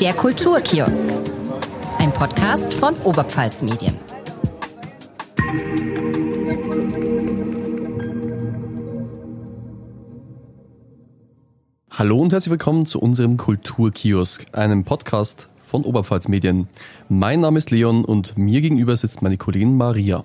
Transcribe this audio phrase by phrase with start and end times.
[0.00, 1.08] Der Kulturkiosk.
[1.98, 3.94] Ein Podcast von Oberpfalz Medien.
[11.90, 16.68] Hallo und herzlich willkommen zu unserem Kulturkiosk, einem Podcast von Oberpfalz Medien.
[17.08, 20.24] Mein Name ist Leon und mir gegenüber sitzt meine Kollegin Maria.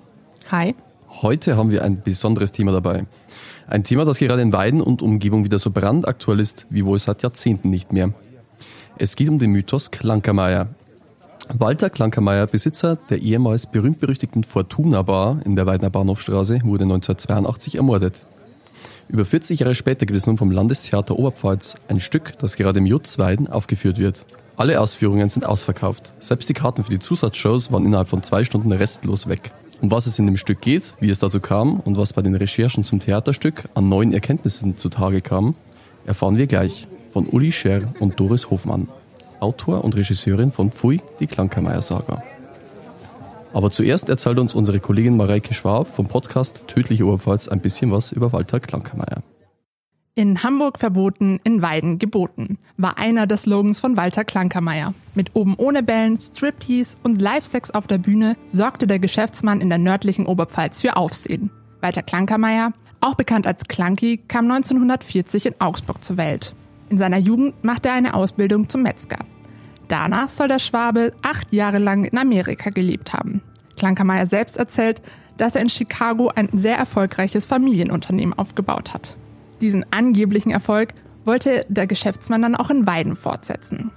[0.50, 0.74] Hi.
[1.22, 3.06] Heute haben wir ein besonderes Thema dabei.
[3.66, 7.22] Ein Thema, das gerade in Weiden und Umgebung wieder so brandaktuell ist, wie wohl seit
[7.22, 8.12] Jahrzehnten nicht mehr.
[8.98, 10.68] Es geht um den Mythos Klankermeier.
[11.52, 18.26] Walter Klankermeier, Besitzer der ehemals berühmt-berüchtigten Fortuna Bar in der Weidner Bahnhofstraße, wurde 1982 ermordet.
[19.08, 22.86] Über 40 Jahre später gibt es nun vom Landestheater Oberpfalz ein Stück, das gerade im
[22.86, 24.24] Jutz Weiden aufgeführt wird.
[24.56, 26.14] Alle Ausführungen sind ausverkauft.
[26.20, 29.52] Selbst die Karten für die Zusatzshows waren innerhalb von zwei Stunden restlos weg.
[29.80, 32.34] Um was es in dem Stück geht, wie es dazu kam und was bei den
[32.34, 35.54] Recherchen zum Theaterstück an neuen Erkenntnissen zutage kam,
[36.06, 38.88] erfahren wir gleich von Uli Scher und Doris Hofmann,
[39.40, 42.22] Autor und Regisseurin von Pfui, die Klankermeier-Saga.
[43.52, 48.12] Aber zuerst erzählt uns unsere Kollegin Mareike Schwab vom Podcast Tödliche Oberpfalz ein bisschen was
[48.12, 49.22] über Walter Klankermeier.
[50.14, 54.92] In Hamburg verboten, in Weiden geboten, war einer der Slogans von Walter Klankermeier.
[55.14, 59.78] Mit oben ohne Bällen, Striptease und Live-Sex auf der Bühne sorgte der Geschäftsmann in der
[59.78, 61.50] nördlichen Oberpfalz für Aufsehen.
[61.80, 66.54] Walter Klankermeier, auch bekannt als Klanki, kam 1940 in Augsburg zur Welt.
[66.92, 69.16] In seiner Jugend machte er eine Ausbildung zum Metzger.
[69.88, 73.40] Danach soll der Schwabe acht Jahre lang in Amerika gelebt haben.
[73.78, 75.00] Klankermeier selbst erzählt,
[75.38, 79.16] dass er in Chicago ein sehr erfolgreiches Familienunternehmen aufgebaut hat.
[79.62, 80.92] Diesen angeblichen Erfolg
[81.24, 83.90] wollte der Geschäftsmann dann auch in Weiden fortsetzen.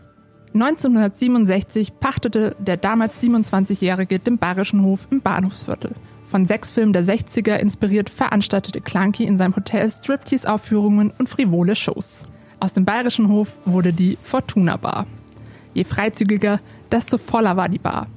[0.54, 5.92] 1967 pachtete der damals 27-Jährige den Bayerischen Hof im Bahnhofsviertel.
[6.28, 12.32] Von sechs Filmen der 60er inspiriert veranstaltete Clunky in seinem Hotel Striptease-Aufführungen und frivole Shows.
[12.66, 15.06] Aus dem bayerischen Hof wurde die Fortuna Bar.
[15.76, 16.60] Je freizügiger,
[16.92, 18.08] desto voller war die Bar.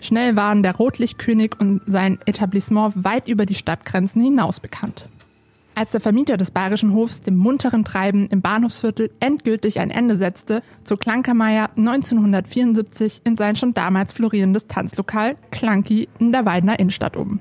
[0.00, 5.08] Schnell waren der Rotlichtkönig und sein Etablissement weit über die Stadtgrenzen hinaus bekannt.
[5.76, 10.64] Als der Vermieter des Bayerischen Hofs dem munteren Treiben im Bahnhofsviertel endgültig ein Ende setzte,
[10.82, 17.38] zog Klankermeier 1974 in sein schon damals florierendes Tanzlokal Klanki in der Weidener Innenstadt um.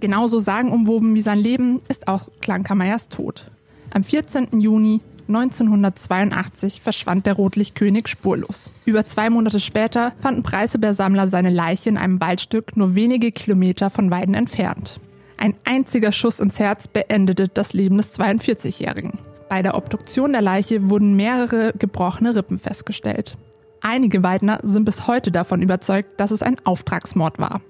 [0.00, 3.50] Genauso sagenumwoben wie sein Leben ist auch Klankermeiers Tod.
[3.92, 4.60] Am 14.
[4.60, 8.70] Juni 1982 verschwand der Rotlichtkönig spurlos.
[8.84, 14.10] Über zwei Monate später fanden Preißelbeersammler seine Leiche in einem Waldstück nur wenige Kilometer von
[14.10, 15.00] Weiden entfernt.
[15.36, 19.18] Ein einziger Schuss ins Herz beendete das Leben des 42-Jährigen.
[19.48, 23.36] Bei der Obduktion der Leiche wurden mehrere gebrochene Rippen festgestellt.
[23.80, 27.62] Einige Weidner sind bis heute davon überzeugt, dass es ein Auftragsmord war.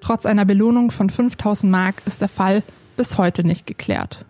[0.00, 2.62] Trotz einer Belohnung von 5000 Mark ist der Fall
[2.96, 4.24] bis heute nicht geklärt.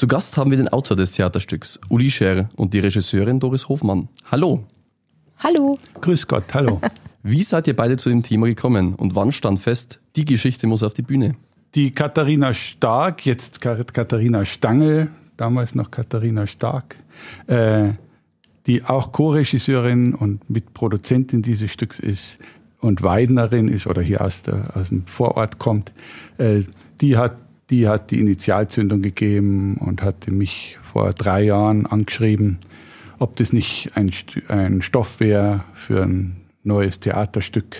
[0.00, 4.08] Zu Gast haben wir den Autor des Theaterstücks, Uli Scher, und die Regisseurin Doris Hofmann.
[4.30, 4.64] Hallo.
[5.40, 5.78] Hallo.
[6.00, 6.80] Grüß Gott, hallo.
[7.22, 10.82] Wie seid ihr beide zu dem Thema gekommen und wann stand fest, die Geschichte muss
[10.82, 11.36] auf die Bühne?
[11.74, 16.96] Die Katharina Stark, jetzt Katharina Stangl, damals noch Katharina Stark,
[17.46, 17.90] äh,
[18.66, 22.38] die auch Co-Regisseurin und Mitproduzentin dieses Stücks ist
[22.80, 25.92] und Weidnerin ist oder hier aus, der, aus dem Vorort kommt,
[26.38, 26.62] äh,
[27.02, 27.36] die hat
[27.70, 32.58] die hat die Initialzündung gegeben und hatte mich vor drei Jahren angeschrieben,
[33.18, 34.10] ob das nicht ein,
[34.48, 37.76] ein Stoff wäre für ein neues Theaterstück.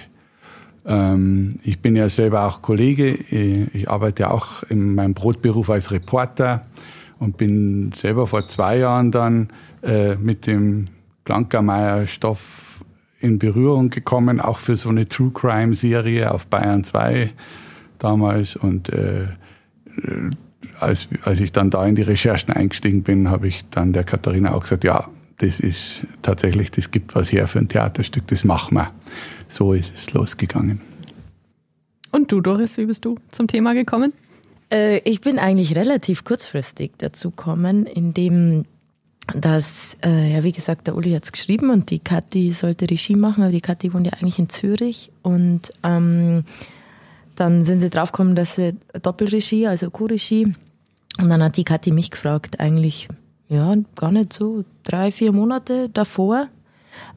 [0.87, 3.12] Ähm, ich bin ja selber auch Kollege.
[3.73, 6.67] Ich arbeite auch in meinem Brotberuf als Reporter
[7.19, 9.49] und bin selber vor zwei Jahren dann
[9.83, 10.87] äh, mit dem
[11.25, 12.84] Klankermeier-Stoff
[13.21, 17.33] in Berührung gekommen, auch für so eine True Crime Serie auf Bayern 2
[17.99, 19.27] damals und äh,
[20.78, 24.55] als, als ich dann da in die Recherchen eingestiegen bin, habe ich dann der Katharina
[24.55, 25.09] auch gesagt, ja,
[25.39, 28.93] das ist tatsächlich, das gibt was her für ein Theaterstück, das machen wir.
[29.49, 30.81] So ist es losgegangen.
[32.12, 34.12] Und du, Doris, wie bist du zum Thema gekommen?
[34.71, 38.65] Äh, ich bin eigentlich relativ kurzfristig dazu gekommen, indem
[39.34, 43.16] das, äh, ja, wie gesagt, der Uli hat es geschrieben und die Kathi sollte Regie
[43.16, 46.45] machen, aber die Kathi wohnt ja eigentlich in Zürich und ähm,
[47.41, 50.54] dann sind sie draufgekommen, dass sie Doppelregie, also Co-Regie.
[51.19, 53.09] Und dann hat die Kathi mich gefragt, eigentlich,
[53.48, 56.48] ja, gar nicht so, drei, vier Monate davor.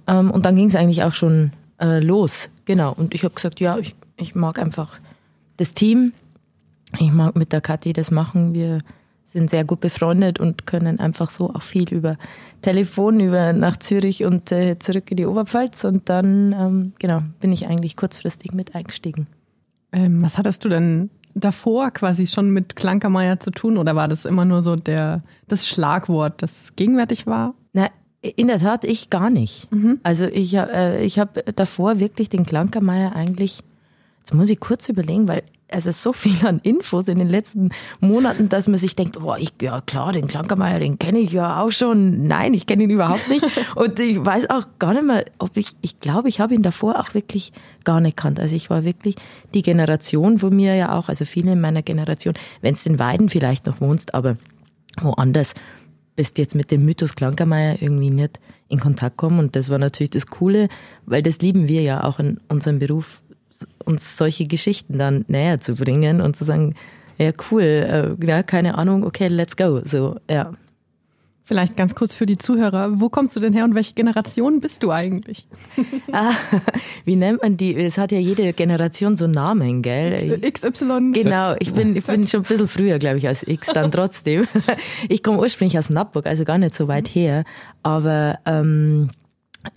[0.08, 2.50] Ähm, und dann ging es eigentlich auch schon äh, los.
[2.66, 2.94] Genau.
[2.94, 4.98] Und ich habe gesagt, ja, ich, ich mag einfach
[5.58, 6.14] das Team.
[7.00, 8.54] Ich mag mit der Kathi das machen.
[8.54, 8.80] Wir
[9.26, 12.18] sind sehr gut befreundet und können einfach so auch viel über
[12.62, 15.84] Telefon, über nach Zürich und äh, zurück in die Oberpfalz.
[15.84, 19.28] Und dann, ähm, genau, bin ich eigentlich kurzfristig mit eingestiegen.
[19.94, 24.26] Ähm, was hattest du denn davor quasi schon mit Klankermeier zu tun oder war das
[24.26, 27.56] immer nur so der, das Schlagwort, das gegenwärtig war?
[27.74, 27.88] Na,
[28.22, 29.72] In der Tat, ich gar nicht.
[29.72, 30.00] Mhm.
[30.04, 33.62] Also ich, äh, ich habe davor wirklich den Klankermeier eigentlich,
[34.24, 37.72] jetzt muss ich kurz überlegen, weil es ist so viel an Infos in den letzten
[38.00, 41.62] Monaten, dass man sich denkt, oh, ich, ja klar, den Klankermeier, den kenne ich ja
[41.62, 42.28] auch schon.
[42.28, 43.46] Nein, ich kenne ihn überhaupt nicht.
[43.76, 47.00] Und ich weiß auch gar nicht mehr, ob ich, ich glaube, ich habe ihn davor
[47.00, 47.52] auch wirklich
[47.84, 48.40] gar nicht kannt.
[48.40, 49.16] Also ich war wirklich
[49.54, 53.28] die Generation, wo mir ja auch, also viele in meiner Generation, wenn es den Weiden
[53.30, 54.38] vielleicht noch wohnst, aber
[55.02, 55.54] woanders,
[56.16, 59.40] bist jetzt mit dem Mythos Klankermeier irgendwie nicht in Kontakt kommen.
[59.40, 60.70] Und das war natürlich das Coole,
[61.08, 63.24] weil das lieben wir ja auch in unserem Beruf,
[63.86, 66.76] uns solche Geschichten dann näher zu bringen und zu sagen,
[67.18, 69.82] ja, cool, äh, ja, keine Ahnung, okay, let's go.
[69.84, 70.52] So, ja.
[71.46, 74.82] Vielleicht ganz kurz für die Zuhörer, wo kommst du denn her und welche Generation bist
[74.82, 75.48] du eigentlich?
[76.12, 76.34] Ah,
[77.06, 77.76] wie nennt man die?
[77.76, 80.40] Es hat ja jede Generation so einen Namen, gell?
[80.40, 81.12] XY.
[81.12, 84.46] Genau, ich bin, ich bin schon ein bisschen früher, glaube ich, als X dann trotzdem.
[85.10, 87.46] Ich komme ursprünglich aus Nappburg, also gar nicht so weit her.
[87.82, 89.10] Aber ähm,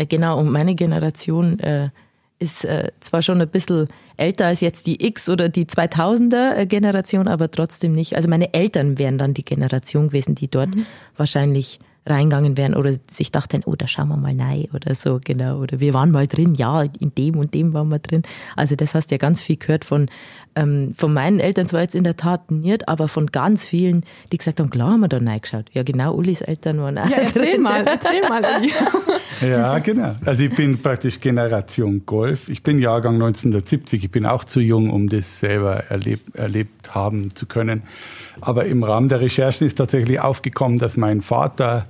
[0.08, 1.88] genau, und meine Generation äh,
[2.38, 6.66] ist äh, zwar schon ein bisschen älter als jetzt die X oder die 2000er äh,
[6.66, 8.16] Generation, aber trotzdem nicht.
[8.16, 10.70] Also meine Eltern wären dann die Generation gewesen, die dort
[11.16, 15.58] wahrscheinlich reingegangen wären oder sich dachten, oh, da schauen wir mal rein oder so, genau.
[15.58, 18.22] Oder wir waren mal drin, ja, in dem und dem waren wir drin.
[18.54, 20.08] Also das hast du ja ganz viel gehört von,
[20.54, 24.38] ähm, von meinen Eltern zwar jetzt in der Tat nicht, aber von ganz vielen, die
[24.38, 25.66] gesagt haben, klar haben wir da reingeschaut.
[25.72, 27.62] Ja, genau, Ulis Eltern waren auch Ja, erzähl drin.
[27.62, 28.42] mal, erzähl mal.
[29.42, 30.14] Ja, genau.
[30.24, 32.48] Also ich bin praktisch Generation Golf.
[32.48, 34.04] Ich bin Jahrgang 1970.
[34.04, 37.82] Ich bin auch zu jung, um das selber erlebt, erlebt haben zu können.
[38.40, 41.86] Aber im Rahmen der Recherchen ist tatsächlich aufgekommen, dass mein Vater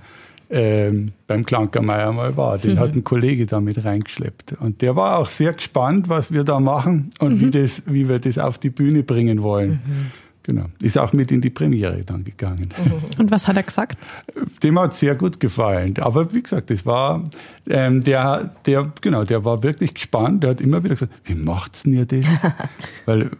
[0.49, 2.59] ähm, beim Klankermeier mal war.
[2.59, 4.55] Den hat ein Kollege da mit reingeschleppt.
[4.61, 8.21] Und der war auch sehr gespannt, was wir da machen und wie, das, wie wir
[8.21, 9.81] das auf die Bühne bringen wollen.
[10.47, 10.67] Genau.
[10.81, 12.69] Ist auch mit in die Premiere dann gegangen.
[13.19, 13.99] Und was hat er gesagt?
[14.63, 15.99] Dem hat sehr gut gefallen.
[15.99, 17.25] Aber wie gesagt, das war
[17.69, 20.45] ähm, der, der, genau, der war wirklich gespannt.
[20.45, 22.25] Der hat immer wieder gesagt, wie macht's denn ihr das?
[23.07, 23.33] weil,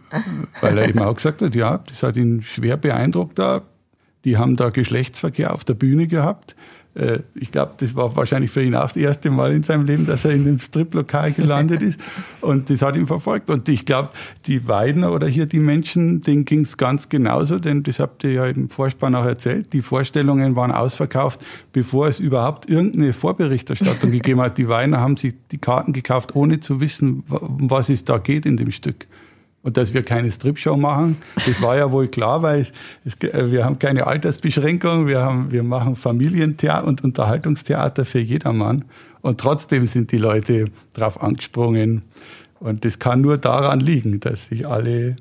[0.59, 3.61] weil er eben auch gesagt hat, ja, das hat ihn schwer beeindruckt da.
[4.25, 6.57] Die haben da Geschlechtsverkehr auf der Bühne gehabt.
[6.97, 10.05] Äh, Ich glaube, das war wahrscheinlich für ihn auch das erste Mal in seinem Leben,
[10.05, 11.99] dass er in einem Striplokal gelandet ist.
[12.41, 13.49] Und das hat ihn verfolgt.
[13.49, 14.09] Und ich glaube,
[14.47, 18.31] die Weidner oder hier die Menschen, denen ging es ganz genauso, denn das habt ihr
[18.31, 19.73] ja im Vorspann auch erzählt.
[19.73, 24.57] Die Vorstellungen waren ausverkauft, bevor es überhaupt irgendeine Vorberichterstattung gegeben hat.
[24.57, 28.45] Die Weidner haben sich die Karten gekauft, ohne zu wissen, um was es da geht
[28.45, 29.05] in dem Stück.
[29.67, 32.71] Und dass wir keine Stripshow machen, das war ja wohl klar, weil es,
[33.03, 38.85] es, äh, wir haben keine Altersbeschränkung, wir, haben, wir machen Familientheater und Unterhaltungstheater für jedermann.
[39.19, 42.03] Und trotzdem sind die Leute drauf angesprungen.
[42.61, 45.17] Und das kann nur daran liegen, dass sich alle,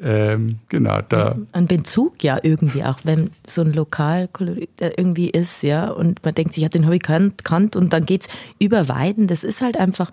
[0.00, 5.62] ähm, genau, da Ein Bezug ja irgendwie auch, wenn so ein Lokalkolorit äh, irgendwie ist,
[5.62, 8.26] ja, und man denkt sich, ja, den habe ich kannt, kannt und dann geht's
[8.58, 9.28] über Weiden.
[9.28, 10.10] Das ist halt einfach,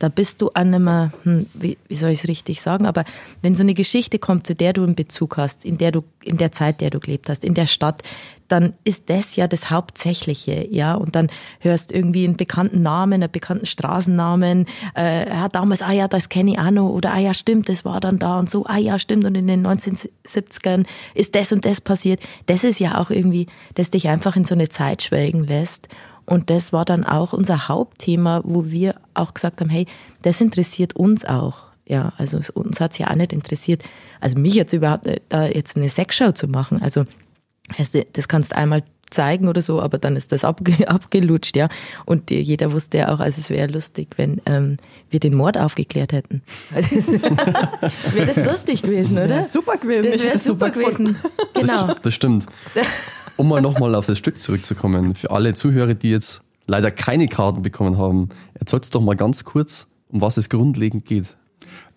[0.00, 3.04] da bist du an einem, hm, wie, wie soll ich es richtig sagen, aber
[3.42, 6.38] wenn so eine Geschichte kommt, zu der du einen Bezug hast, in der du, in
[6.38, 8.02] der Zeit, der du gelebt hast, in der Stadt,
[8.48, 11.28] dann ist das ja das Hauptsächliche, ja, und dann
[11.60, 14.66] hörst irgendwie einen bekannten Namen, einen bekannten Straßennamen,
[14.96, 17.84] äh, ja, damals, ah ja, das kenne ich auch noch, oder ah ja, stimmt, das
[17.84, 21.64] war dann da und so, ah ja, stimmt, und in den 1970ern ist das und
[21.64, 22.20] das passiert.
[22.46, 25.88] Das ist ja auch irgendwie, das dich einfach in so eine Zeit schwelgen lässt.
[26.30, 29.86] Und das war dann auch unser Hauptthema, wo wir auch gesagt haben, hey,
[30.22, 31.64] das interessiert uns auch.
[31.88, 33.82] Ja, also es, uns hat's ja auch nicht interessiert,
[34.20, 36.80] also mich jetzt überhaupt nicht, da jetzt eine Sexshow zu machen.
[36.82, 37.04] Also
[37.76, 41.68] das, das kannst einmal zeigen oder so, aber dann ist das abge, abgelutscht, ja.
[42.06, 44.76] Und die- jeder wusste ja auch, also es wäre lustig, wenn ähm,
[45.10, 46.42] wir den Mord aufgeklärt hätten.
[46.72, 46.90] Also,
[48.14, 49.44] wäre das lustig gewesen, wär oder?
[49.48, 50.12] super gewesen.
[50.12, 51.16] Das wäre super super gewesen.
[51.54, 51.94] Genau.
[52.02, 52.46] Das stimmt.
[53.36, 57.62] Um mal nochmal auf das Stück zurückzukommen, für alle Zuhörer, die jetzt leider keine Karten
[57.62, 61.36] bekommen haben, erzählt doch mal ganz kurz, um was es grundlegend geht.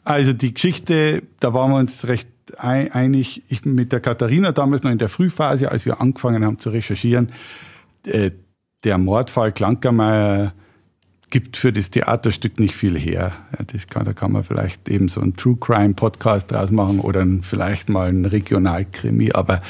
[0.03, 3.43] Also die Geschichte, da waren wir uns recht ei- einig.
[3.49, 6.69] Ich bin mit der Katharina damals noch in der Frühphase, als wir angefangen haben zu
[6.69, 7.31] recherchieren.
[8.05, 8.31] Äh,
[8.83, 10.53] Der Mordfall Klankermeier
[11.33, 13.31] gibt für das Theaterstück nicht viel her.
[13.89, 17.89] Kann, da kann man vielleicht eben so einen True Crime Podcast draus machen oder vielleicht
[17.89, 19.31] mal einen Regionalkrimi.
[19.31, 19.63] Aber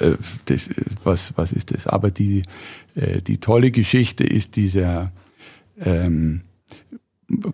[0.00, 0.14] äh,
[0.46, 0.68] das,
[1.04, 1.86] was, was ist das?
[1.86, 2.42] Aber die,
[2.96, 5.12] äh, die tolle Geschichte ist dieser
[5.80, 6.40] ähm,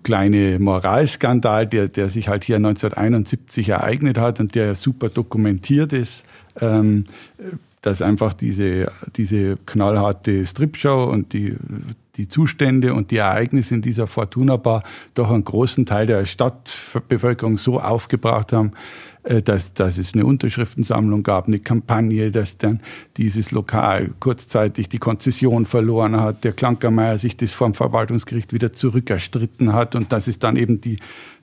[0.05, 6.25] kleine Moralskandal, der, der sich halt hier 1971 ereignet hat und der super dokumentiert ist,
[6.63, 7.05] ähm,
[7.83, 11.57] dass einfach diese, diese knallharte Stripshow und die,
[12.21, 14.83] die Zustände und die Ereignisse in dieser Fortuna Bar
[15.15, 18.73] doch einen großen Teil der Stadtbevölkerung so aufgebracht haben,
[19.23, 22.81] dass, dass es eine Unterschriftensammlung gab, eine Kampagne, dass dann
[23.17, 29.73] dieses Lokal kurzzeitig die Konzession verloren hat, der Klankermeier sich das vom Verwaltungsgericht wieder zurückerstritten
[29.73, 30.97] hat und dass es dann eben die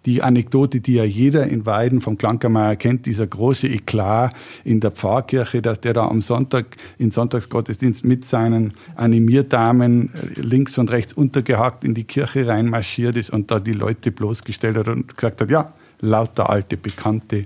[0.07, 4.91] die Anekdote, die ja jeder in Weiden vom Klankermeier kennt, dieser große Eklat in der
[4.91, 11.11] Pfarrkirche, dass der da am Sonntag in Sonntagsgottesdienst mit seinen Animierdamen äh, links und rechts
[11.11, 15.51] untergehackt in die Kirche reinmarschiert ist und da die Leute bloßgestellt hat und gesagt hat,
[15.51, 17.43] ja, lauter alte Bekannte.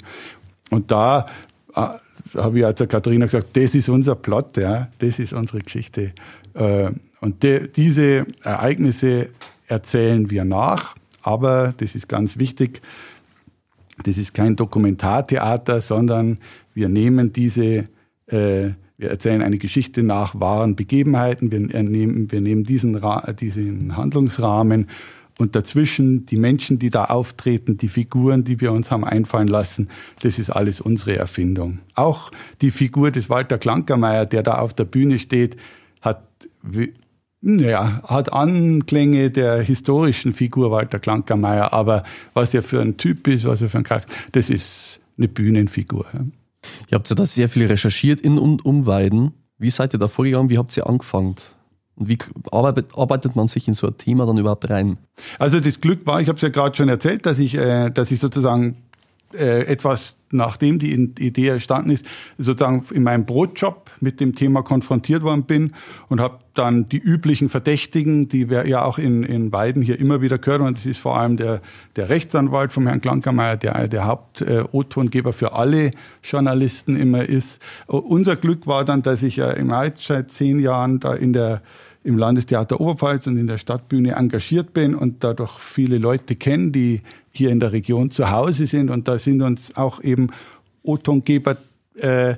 [0.69, 1.25] Und da
[1.75, 1.87] äh,
[2.35, 6.13] habe ich also Katharina gesagt, das ist unser Plot, ja, das ist unsere Geschichte.
[6.53, 9.29] Äh, und de, diese Ereignisse
[9.67, 10.95] erzählen wir nach.
[11.21, 12.81] Aber, das ist ganz wichtig,
[14.03, 16.39] das ist kein Dokumentartheater, sondern
[16.73, 17.85] wir nehmen diese,
[18.27, 22.99] äh, wir erzählen eine Geschichte nach wahren Begebenheiten, wir nehmen, wir nehmen diesen,
[23.39, 24.89] diesen Handlungsrahmen
[25.41, 29.89] und dazwischen die Menschen, die da auftreten, die Figuren, die wir uns haben einfallen lassen,
[30.21, 31.79] das ist alles unsere Erfindung.
[31.95, 32.31] Auch
[32.61, 35.57] die Figur des Walter Klankermeier, der da auf der Bühne steht,
[36.01, 36.23] hat
[37.41, 42.03] ja, hat Anklänge der historischen Figur Walter Klankermeier, aber
[42.35, 46.05] was er für ein Typ ist, was er für ein Charakter, das ist eine Bühnenfigur.
[46.87, 49.31] Ihr habt ja da sehr viel recherchiert in und um Weiden.
[49.57, 50.51] Wie seid ihr da vorgegangen?
[50.51, 51.35] Wie habt ihr angefangen?
[52.01, 52.17] Und wie
[52.51, 54.97] arbeitet, arbeitet man sich in so ein Thema dann überhaupt rein?
[55.37, 58.09] Also das Glück war, ich habe es ja gerade schon erzählt, dass ich, äh, dass
[58.09, 58.77] ich sozusagen
[59.33, 62.05] äh, etwas, nachdem die Idee entstanden ist,
[62.37, 65.73] sozusagen in meinem Brotjob mit dem Thema konfrontiert worden bin
[66.09, 70.21] und habe dann die üblichen Verdächtigen, die wir ja auch in, in Weiden hier immer
[70.21, 71.61] wieder gehört und das ist vor allem der,
[71.95, 75.91] der Rechtsanwalt vom Herrn Klankermeier, der der Haupt-O-Tongeber äh, für alle
[76.23, 77.61] Journalisten immer ist.
[77.87, 81.61] Unser Glück war dann, dass ich ja im seit zehn Jahren da in der
[82.03, 87.01] im Landestheater Oberpfalz und in der Stadtbühne engagiert bin und dadurch viele Leute kenne, die
[87.31, 88.89] hier in der Region zu Hause sind.
[88.89, 90.29] Und da sind uns auch eben
[90.83, 91.57] O-Tongeber
[91.99, 92.35] äh,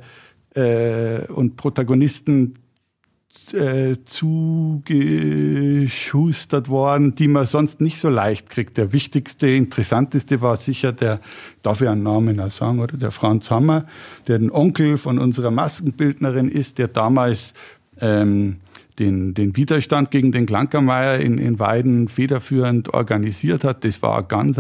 [0.55, 2.55] äh, und Protagonisten
[3.51, 8.77] äh, zugeschustert worden, die man sonst nicht so leicht kriegt.
[8.77, 11.19] Der wichtigste, interessanteste war sicher der,
[11.61, 12.97] darf ich einen Namen auch sagen, oder?
[12.97, 13.83] Der Franz Hammer,
[14.27, 17.53] der ein Onkel von unserer Maskenbildnerin ist, der damals
[17.99, 18.57] ähm,
[18.99, 23.83] den, den Widerstand gegen den Klankermeier in, in Weiden federführend organisiert hat.
[23.83, 24.59] Das war eine ganz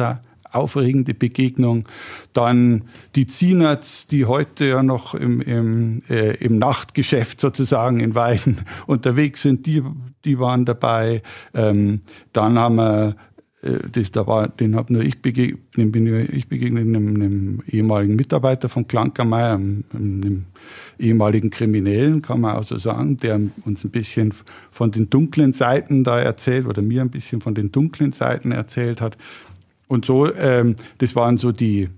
[0.53, 1.87] aufregende Begegnung.
[2.31, 2.83] Dann
[3.15, 9.41] die Zienerts, die heute ja noch im, im, äh, im Nachtgeschäft sozusagen in Weiden unterwegs
[9.41, 9.83] sind, die,
[10.25, 11.21] die waren dabei.
[11.53, 13.15] Ähm, dann haben wir
[13.91, 18.67] das, da war, den habe nur ich begegnet, bin ich begegnet, einem, einem ehemaligen Mitarbeiter
[18.67, 20.45] von Klankermeier, einem, einem,
[20.99, 24.33] ehemaligen Kriminellen, kann man auch so sagen, der uns ein bisschen
[24.71, 29.01] von den dunklen Seiten da erzählt oder mir ein bisschen von den dunklen Seiten erzählt
[29.01, 29.17] hat.
[29.87, 31.89] Und so, ähm, das waren so die,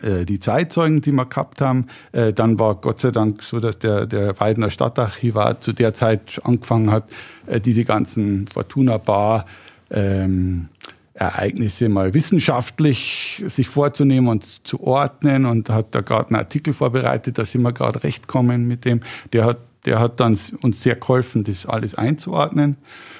[0.00, 1.86] äh, die Zeitzeugen, die wir gehabt haben.
[2.12, 6.40] Äh, dann war Gott sei Dank so, dass der, der Weidener Stadtarchivar zu der Zeit
[6.44, 7.10] angefangen hat,
[7.46, 9.46] äh, diese ganzen Fortuna Bar
[9.90, 10.68] ähm,
[11.14, 17.38] Ereignisse mal wissenschaftlich sich vorzunehmen und zu ordnen und hat da gerade einen Artikel vorbereitet,
[17.38, 19.00] da sind wir gerade recht kommen mit dem.
[19.32, 22.76] Der hat, der hat dann uns sehr geholfen, das alles einzuordnen.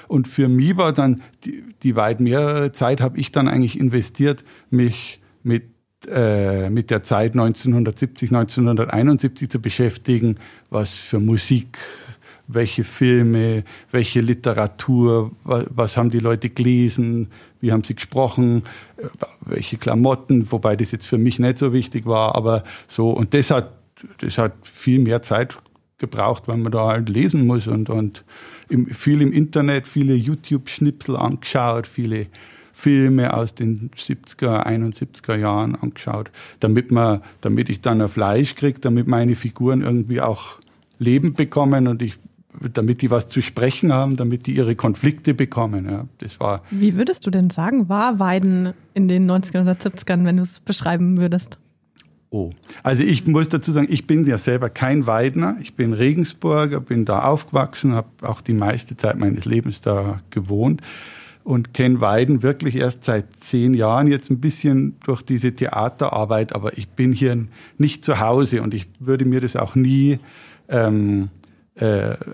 [0.07, 4.45] Und für mich war dann die, die weit mehrere Zeit, habe ich dann eigentlich investiert,
[4.69, 5.63] mich mit
[6.07, 10.35] äh, mit der Zeit 1970, 1971 zu beschäftigen,
[10.69, 11.77] was für Musik
[12.51, 17.27] welche Filme, welche Literatur, was, haben die Leute gelesen,
[17.61, 18.63] wie haben sie gesprochen,
[19.45, 23.51] welche Klamotten, wobei das jetzt für mich nicht so wichtig war, aber so, und das
[23.51, 23.71] hat,
[24.17, 25.59] das hat viel mehr Zeit
[25.99, 28.23] gebraucht, weil man da halt lesen muss und, und
[28.67, 32.27] im, viel im Internet, viele YouTube-Schnipsel angeschaut, viele
[32.73, 38.79] Filme aus den 70er, 71er Jahren angeschaut, damit man, damit ich dann ein Fleisch kriege,
[38.79, 40.59] damit meine Figuren irgendwie auch
[40.97, 42.17] Leben bekommen und ich
[42.73, 45.85] damit die was zu sprechen haben, damit die ihre Konflikte bekommen.
[45.89, 46.63] Ja, das war.
[46.69, 51.57] Wie würdest du denn sagen, war Weiden in den 1970ern, wenn du es beschreiben würdest?
[52.31, 52.51] Oh,
[52.83, 55.57] also ich muss dazu sagen, ich bin ja selber kein Weidner.
[55.61, 60.81] Ich bin Regensburger, bin da aufgewachsen, habe auch die meiste Zeit meines Lebens da gewohnt
[61.43, 66.77] und kenne Weiden wirklich erst seit zehn Jahren jetzt ein bisschen durch diese Theaterarbeit, aber
[66.77, 67.47] ich bin hier
[67.79, 70.19] nicht zu Hause und ich würde mir das auch nie
[70.67, 71.38] ähm, äh,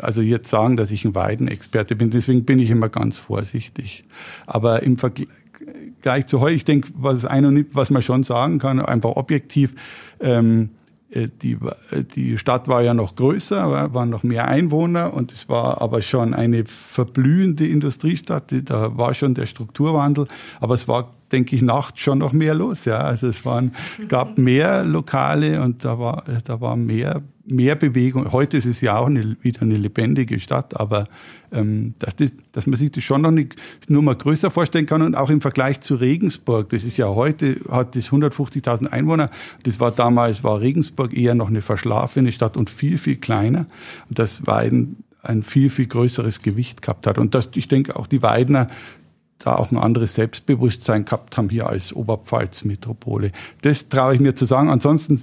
[0.02, 2.10] also jetzt sagen, dass ich ein Weidenexperte bin.
[2.10, 4.04] Deswegen bin ich immer ganz vorsichtig.
[4.48, 9.76] Aber im Vergleich zu heute, ich denke, was was man schon sagen kann, einfach objektiv,
[10.20, 10.70] ähm,
[11.16, 11.58] äh, die,
[12.16, 16.34] die Stadt war ja noch größer, waren noch mehr Einwohner und es war aber schon
[16.34, 18.54] eine verblühende Industriestadt.
[18.66, 20.28] Da war schon der Strukturwandel,
[20.60, 22.86] aber es war denke ich, nachts schon noch mehr los.
[22.86, 23.74] Ja, also es waren,
[24.08, 28.32] gab mehr Lokale und da war, da war mehr, mehr Bewegung.
[28.32, 31.08] Heute ist es ja auch eine, wieder eine lebendige Stadt, aber
[31.52, 33.56] ähm, dass, das, dass man sich das schon noch nicht
[33.90, 36.70] nur mal größer vorstellen kann und auch im Vergleich zu Regensburg.
[36.70, 39.30] Das ist ja heute, hat das 150.000 Einwohner.
[39.64, 43.66] Das war damals, war Regensburg eher noch eine verschlafene Stadt und viel, viel kleiner.
[44.10, 47.18] Und das war ein, ein viel, viel größeres Gewicht gehabt hat.
[47.18, 48.68] Und das, ich denke, auch die Weidner
[49.40, 53.32] da auch ein anderes Selbstbewusstsein gehabt haben hier als Oberpfalz-Metropole.
[53.62, 54.70] Das traue ich mir zu sagen.
[54.70, 55.20] Ansonsten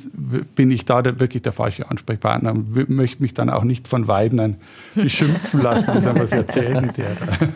[0.54, 4.56] bin ich da wirklich der falsche Ansprechpartner und möchte mich dann auch nicht von Weidnern
[4.94, 7.16] beschimpfen lassen, dass er was erzählen der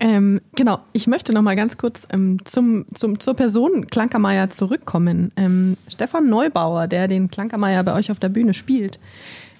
[0.00, 5.32] ähm, genau, ich möchte noch mal ganz kurz ähm, zum, zum, zur Person Klankermeier zurückkommen.
[5.36, 9.00] Ähm, Stefan Neubauer, der den Klankermeier bei euch auf der Bühne spielt,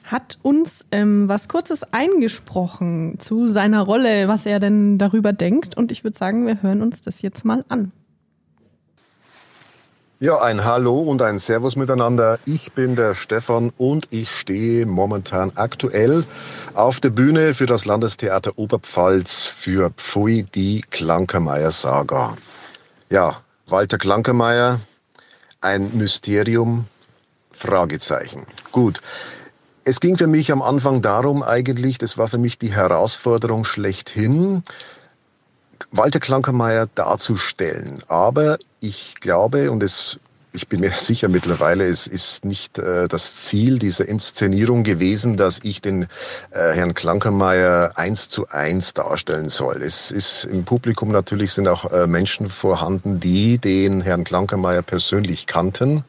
[0.06, 5.76] hat uns ähm, was Kurzes eingesprochen zu seiner Rolle, was er denn darüber denkt.
[5.76, 7.92] Und ich würde sagen, wir hören uns das jetzt mal an.
[10.18, 12.38] Ja, ein Hallo und ein Servus miteinander.
[12.46, 16.24] Ich bin der Stefan und ich stehe momentan aktuell
[16.72, 22.38] auf der Bühne für das Landestheater Oberpfalz für Pfui die Klankermeier Saga.
[23.10, 24.80] Ja, Walter Klankermeier,
[25.60, 26.86] ein Mysterium,
[27.52, 28.46] Fragezeichen.
[28.72, 29.02] Gut,
[29.86, 34.64] es ging für mich am Anfang darum eigentlich, das war für mich die Herausforderung schlechthin,
[35.92, 38.02] Walter Klankermeier darzustellen.
[38.08, 40.18] Aber ich glaube, und es,
[40.52, 45.60] ich bin mir sicher mittlerweile, es ist nicht äh, das Ziel dieser Inszenierung gewesen, dass
[45.62, 46.08] ich den
[46.50, 49.82] äh, Herrn Klankermeier eins zu eins darstellen soll.
[49.84, 55.46] Es ist im Publikum natürlich sind auch äh, Menschen vorhanden, die den Herrn Klankermeier persönlich
[55.46, 56.02] kannten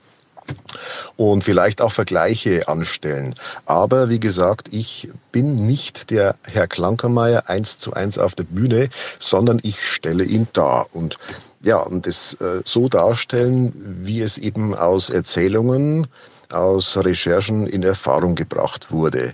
[1.15, 3.35] und vielleicht auch Vergleiche anstellen.
[3.65, 8.89] Aber wie gesagt, ich bin nicht der Herr Klankermeier eins zu eins auf der Bühne,
[9.19, 11.17] sondern ich stelle ihn dar und
[11.61, 13.73] ja, und es äh, so darstellen,
[14.03, 16.07] wie es eben aus Erzählungen,
[16.49, 19.33] aus Recherchen in Erfahrung gebracht wurde.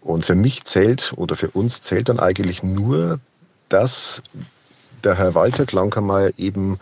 [0.00, 3.20] Und für mich zählt oder für uns zählt dann eigentlich nur,
[3.68, 4.22] dass
[5.04, 6.78] der Herr Walter Klankermeier eben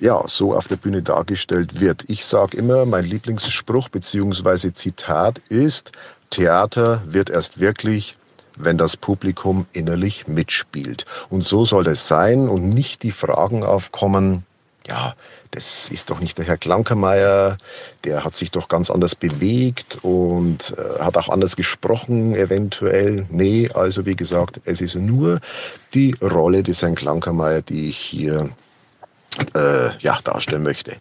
[0.00, 2.04] ja, so auf der Bühne dargestellt wird.
[2.08, 4.72] Ich sage immer, mein Lieblingsspruch bzw.
[4.72, 5.92] Zitat ist,
[6.30, 8.18] Theater wird erst wirklich,
[8.56, 11.04] wenn das Publikum innerlich mitspielt.
[11.30, 14.44] Und so soll es sein und nicht die Fragen aufkommen,
[14.86, 15.14] ja,
[15.50, 17.58] das ist doch nicht der Herr Klankermeier,
[18.04, 23.26] der hat sich doch ganz anders bewegt und äh, hat auch anders gesprochen eventuell.
[23.30, 25.40] Nee, also wie gesagt, es ist nur
[25.94, 28.50] die Rolle des Herrn Klankermeier, die ich hier
[29.54, 30.96] äh, ja, darstellen möchte.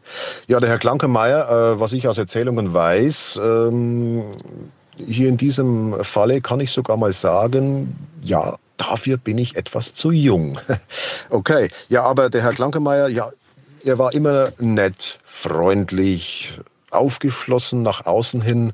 [0.47, 4.23] Ja, der Herr Klankermeier, äh, was ich aus Erzählungen weiß, ähm,
[4.97, 10.11] hier in diesem Falle kann ich sogar mal sagen, ja, dafür bin ich etwas zu
[10.11, 10.59] jung.
[11.29, 13.31] okay, ja, aber der Herr Klankermeier, ja,
[13.83, 16.53] er war immer nett, freundlich,
[16.91, 18.73] aufgeschlossen nach außen hin.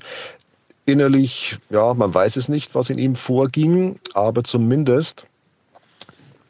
[0.85, 5.25] Innerlich, ja, man weiß es nicht, was in ihm vorging, aber zumindest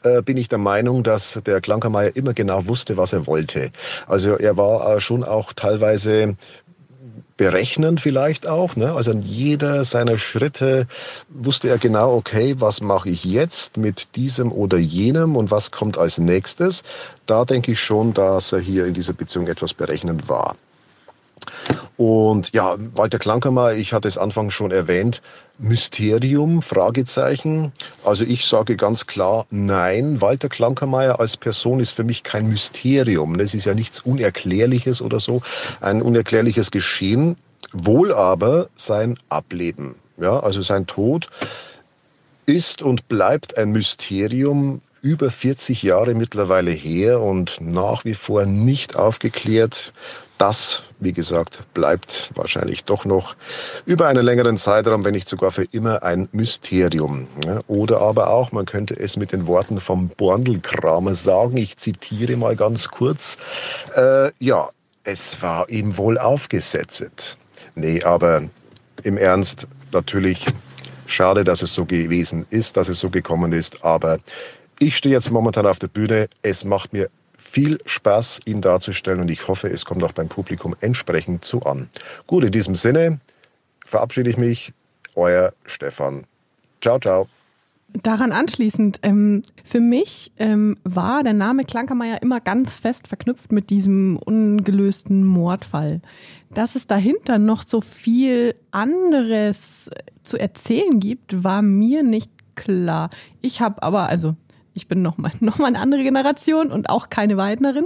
[0.03, 3.71] äh, bin ich der Meinung, dass der Klankermeier immer genau wusste, was er wollte.
[4.07, 6.35] Also er war äh, schon auch teilweise
[7.37, 8.75] berechnend vielleicht auch.
[8.75, 8.93] Ne?
[8.93, 10.85] Also an jeder seiner Schritte
[11.29, 15.97] wusste er genau, okay, was mache ich jetzt mit diesem oder jenem und was kommt
[15.97, 16.83] als nächstes.
[17.25, 20.55] Da denke ich schon, dass er hier in dieser Beziehung etwas berechnend war.
[21.97, 25.21] Und ja, Walter Klankermeier, ich hatte es anfangs schon erwähnt,
[25.59, 27.71] Mysterium, Fragezeichen.
[28.03, 33.37] Also ich sage ganz klar, nein, Walter Klankermeier als Person ist für mich kein Mysterium.
[33.37, 35.41] Das ist ja nichts Unerklärliches oder so,
[35.79, 37.37] ein unerklärliches Geschehen,
[37.71, 39.95] wohl aber sein Ableben.
[40.17, 41.29] Ja, also sein Tod
[42.45, 48.95] ist und bleibt ein Mysterium, über 40 Jahre mittlerweile her und nach wie vor nicht
[48.95, 49.93] aufgeklärt
[50.37, 53.35] das, wie gesagt, bleibt wahrscheinlich doch noch
[53.85, 57.27] über einen längeren Zeitraum, wenn nicht sogar für immer ein Mysterium.
[57.67, 62.55] Oder aber auch, man könnte es mit den Worten vom Borndelkramer sagen, ich zitiere mal
[62.55, 63.37] ganz kurz,
[63.95, 64.69] äh, ja,
[65.03, 67.37] es war ihm wohl aufgesetzt.
[67.75, 68.43] Nee, aber
[69.03, 70.45] im Ernst, natürlich
[71.07, 74.19] schade, dass es so gewesen ist, dass es so gekommen ist, aber
[74.79, 76.27] ich stehe jetzt momentan auf der Bühne.
[76.41, 77.09] Es macht mir
[77.51, 81.89] viel Spaß, ihn darzustellen und ich hoffe, es kommt auch beim Publikum entsprechend zu an.
[82.25, 83.19] Gut, in diesem Sinne
[83.85, 84.73] verabschiede ich mich.
[85.15, 86.23] Euer Stefan.
[86.79, 87.27] Ciao, ciao.
[88.03, 93.69] Daran anschließend, ähm, für mich ähm, war der Name Klankermeier immer ganz fest verknüpft mit
[93.69, 95.99] diesem ungelösten Mordfall.
[96.53, 99.89] Dass es dahinter noch so viel anderes
[100.23, 103.09] zu erzählen gibt, war mir nicht klar.
[103.41, 104.37] Ich habe aber, also
[104.73, 107.85] ich bin nochmal noch mal eine andere Generation und auch keine Weidnerin.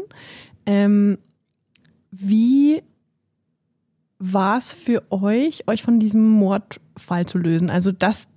[0.65, 1.17] Ähm,
[2.12, 2.82] wie
[4.17, 7.69] war es für euch, euch von diesem Mordfall zu lösen?
[7.69, 8.28] Also, dass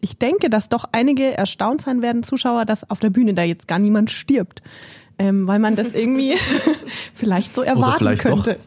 [0.00, 3.66] ich denke, dass doch einige erstaunt sein werden, Zuschauer, dass auf der Bühne da jetzt
[3.68, 4.60] gar niemand stirbt.
[5.16, 6.34] Ähm, weil man das irgendwie
[7.14, 8.58] vielleicht so erwarten vielleicht könnte.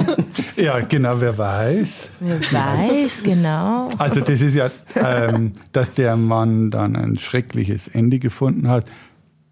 [0.56, 2.10] ja, genau, wer weiß.
[2.20, 3.90] Wer weiß, genau.
[3.98, 8.86] Also das ist ja, ähm, dass der Mann dann ein schreckliches Ende gefunden hat.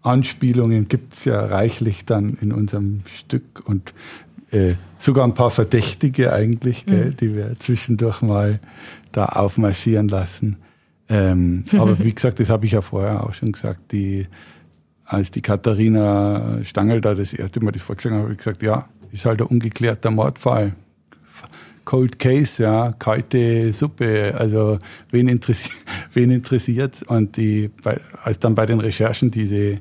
[0.01, 3.93] Anspielungen gibt es ja reichlich dann in unserem Stück und
[4.51, 7.17] äh, sogar ein paar Verdächtige eigentlich, gell, mhm.
[7.17, 8.59] die wir zwischendurch mal
[9.11, 10.57] da aufmarschieren lassen.
[11.09, 14.27] Ähm, aber wie gesagt, das habe ich ja vorher auch schon gesagt, die,
[15.09, 18.87] als die Katharina Stangl da das erste Mal das vorgeschlagen hat, habe ich gesagt, ja,
[19.11, 20.73] ist halt ein ungeklärter Mordfall.
[21.83, 24.35] Cold Case, ja, kalte Suppe.
[24.37, 24.77] Also
[25.09, 25.71] wen, interessi
[26.13, 27.01] wen interessiert?
[27.07, 27.71] Und die,
[28.23, 29.79] als dann bei den Recherchen diese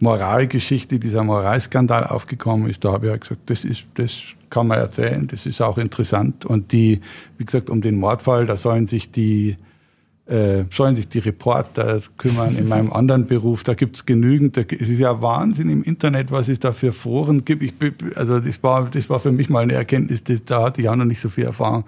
[0.00, 4.12] Moralgeschichte, dieser Moralskandal aufgekommen ist, da habe ich halt gesagt, das ist, das
[4.50, 6.44] kann man erzählen, das ist auch interessant.
[6.44, 7.00] Und die,
[7.38, 9.56] wie gesagt, um den Mordfall, da sollen sich die
[10.28, 13.64] äh, sollen sich die Reporter kümmern in meinem anderen Beruf.
[13.64, 14.58] Da gibt's genügend.
[14.58, 17.62] es ist ja Wahnsinn im Internet, was es da für Foren gibt.
[17.62, 17.72] Ich,
[18.14, 20.96] also das war, das war für mich mal eine Erkenntnis, das, da hatte ich auch
[20.96, 21.84] noch nicht so viel Erfahrung.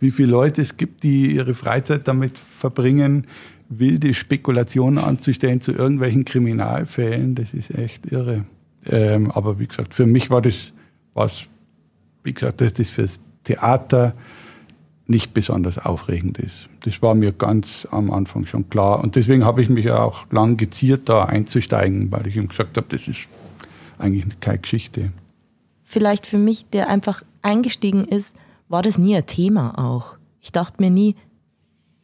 [0.00, 3.26] Wie viele Leute es gibt, die ihre Freizeit damit verbringen,
[3.68, 7.34] wilde Spekulationen anzustellen zu irgendwelchen Kriminalfällen.
[7.34, 8.46] Das ist echt irre.
[8.86, 10.72] Ähm, aber wie gesagt, für mich war das
[11.14, 11.42] was,
[12.24, 14.14] wie gesagt, das ist fürs Theater
[15.06, 16.68] nicht besonders aufregend ist.
[16.84, 19.00] Das war mir ganz am Anfang schon klar.
[19.00, 22.86] Und deswegen habe ich mich auch lang geziert, da einzusteigen, weil ich ihm gesagt habe,
[22.88, 23.28] das ist
[23.98, 25.12] eigentlich keine Geschichte.
[25.82, 28.36] Vielleicht für mich, der einfach eingestiegen ist,
[28.68, 30.16] war das nie ein Thema auch.
[30.40, 31.16] Ich dachte mir nie,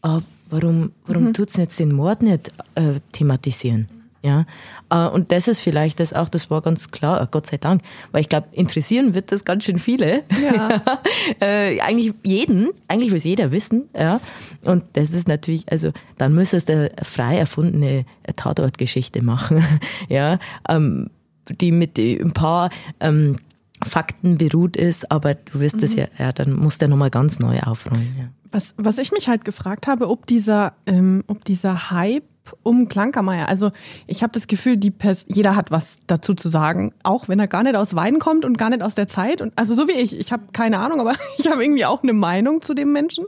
[0.03, 1.35] oh, warum, warum mhm.
[1.35, 3.89] tut es jetzt den Mord nicht äh, thematisieren?
[4.23, 4.47] Ja,
[4.91, 8.21] äh, und das ist vielleicht das auch, das war ganz klar, Gott sei Dank, weil
[8.21, 10.25] ich glaube, interessieren wird das ganz schön viele.
[10.43, 10.83] Ja.
[11.41, 14.21] äh, eigentlich jeden, eigentlich will es jeder wissen, ja.
[14.63, 19.65] Und das ist natürlich, also dann müsstest du eine frei erfundene Tatortgeschichte machen,
[20.09, 21.11] ja, ähm,
[21.49, 23.37] die mit ein paar ähm,
[23.83, 25.81] Fakten beruht ist, aber du wirst mhm.
[25.81, 28.17] das ja, ja, dann musst du ja nochmal ganz neu aufrollen.
[28.19, 28.25] Ja.
[28.51, 32.25] Was, was ich mich halt gefragt habe, ob dieser, ähm, ob dieser Hype
[32.63, 33.49] um Klankermeier.
[33.49, 33.71] Also
[34.07, 37.49] ich habe das Gefühl, die Pers jeder hat was dazu zu sagen, auch wenn er
[37.49, 39.41] gar nicht aus Wein kommt und gar nicht aus der Zeit.
[39.41, 42.13] Und also so wie ich, ich habe keine Ahnung, aber ich habe irgendwie auch eine
[42.13, 43.27] Meinung zu dem Menschen.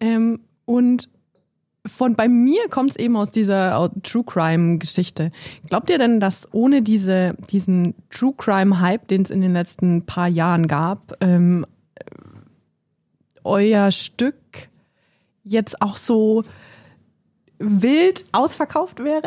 [0.00, 1.08] Ähm, und
[1.86, 5.32] von bei mir kommt es eben aus dieser True Crime Geschichte.
[5.68, 10.04] Glaubt ihr denn, dass ohne diese, diesen True Crime Hype, den es in den letzten
[10.04, 11.64] paar Jahren gab, ähm,
[13.44, 14.36] euer Stück
[15.42, 16.44] jetzt auch so
[17.60, 19.22] wild ausverkauft wäre?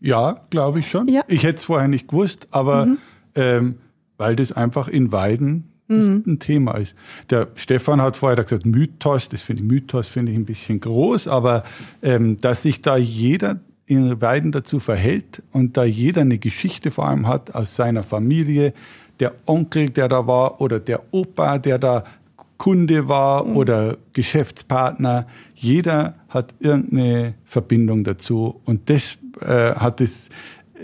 [0.00, 1.08] ja, glaube ich schon.
[1.08, 1.22] Ja.
[1.28, 2.98] Ich hätte es vorher nicht gewusst, aber mhm.
[3.34, 3.74] ähm,
[4.18, 6.24] weil das einfach in Weiden mhm.
[6.26, 6.94] ein Thema ist.
[7.30, 11.28] Der Stefan hat vorher gesagt, Mythos, das finde ich, Mythos finde ich ein bisschen groß,
[11.28, 11.64] aber
[12.02, 17.06] ähm, dass sich da jeder in Weiden dazu verhält und da jeder eine Geschichte vor
[17.08, 18.74] allem hat aus seiner Familie,
[19.18, 22.04] der Onkel, der da war oder der Opa, der da
[22.58, 23.56] Kunde war mhm.
[23.56, 25.26] oder Geschäftspartner.
[25.54, 28.60] Jeder hat irgendeine Verbindung dazu.
[28.64, 30.28] Und das äh, hat es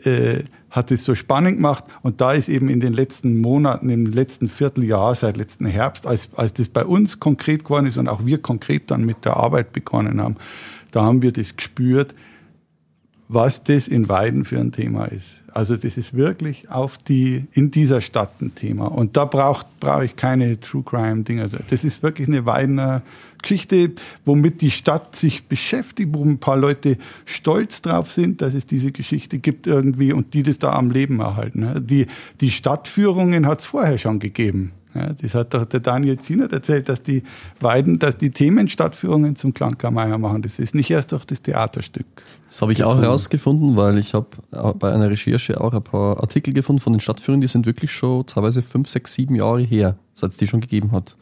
[0.05, 1.85] äh, hat es so spannend gemacht.
[2.03, 6.31] Und da ist eben in den letzten Monaten, im letzten Vierteljahr, seit letzten Herbst, als,
[6.35, 9.73] als das bei uns konkret geworden ist und auch wir konkret dann mit der Arbeit
[9.73, 10.37] begonnen haben,
[10.91, 12.15] da haben wir das gespürt,
[13.29, 15.43] was das in Weiden für ein Thema ist.
[15.53, 18.87] Also das ist wirklich auf die, in dieser Stadt ein Thema.
[18.87, 21.49] Und da braucht, brauche ich keine True Crime Dinge.
[21.71, 23.03] Das ist wirklich eine Weidener
[23.41, 23.93] Geschichte,
[24.25, 28.91] womit die Stadt sich beschäftigt, wo ein paar Leute stolz drauf sind, dass es diese
[28.91, 31.87] Geschichte gibt irgendwie und die das da am Leben erhalten.
[31.87, 32.07] Die,
[32.41, 34.73] die Stadtführungen hat es vorher schon gegeben.
[34.95, 37.25] Ja, das hat doch der Daniel Zienert erzählt, dass die
[37.61, 40.43] Weiden, dass die Themenstadtführungen zum Klangkammer machen.
[40.43, 42.07] Das ist nicht erst durch das Theaterstück.
[42.45, 44.29] Das habe ich auch herausgefunden, weil ich habe
[44.79, 48.27] bei einer Recherche auch ein paar Artikel gefunden von den Stadtführungen, die sind wirklich schon
[48.27, 51.17] teilweise fünf, sechs, sieben Jahre her, seit es die schon gegeben hat.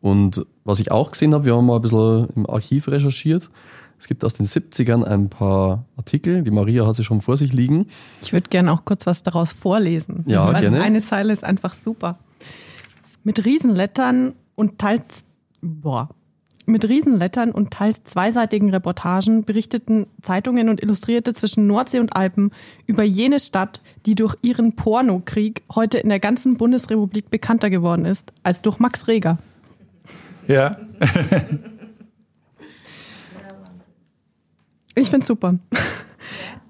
[0.00, 3.50] Und was ich auch gesehen habe, wir haben mal ein bisschen im Archiv recherchiert.
[3.98, 7.52] Es gibt aus den 70ern ein paar Artikel, die Maria hat sie schon vor sich
[7.52, 7.86] liegen.
[8.22, 10.22] Ich würde gerne auch kurz was daraus vorlesen.
[10.26, 10.82] Ja, gerne.
[10.82, 12.18] Eine Zeile ist einfach super.
[13.26, 15.24] Mit Riesenlettern und teils,
[15.60, 16.10] boah,
[16.64, 22.52] mit Riesenlettern und teils zweiseitigen Reportagen berichteten Zeitungen und Illustrierte zwischen Nordsee und Alpen
[22.86, 28.32] über jene Stadt, die durch ihren Pornokrieg heute in der ganzen Bundesrepublik bekannter geworden ist
[28.44, 29.38] als durch Max Reger.
[30.46, 30.76] Ja.
[34.94, 35.58] ich finde super.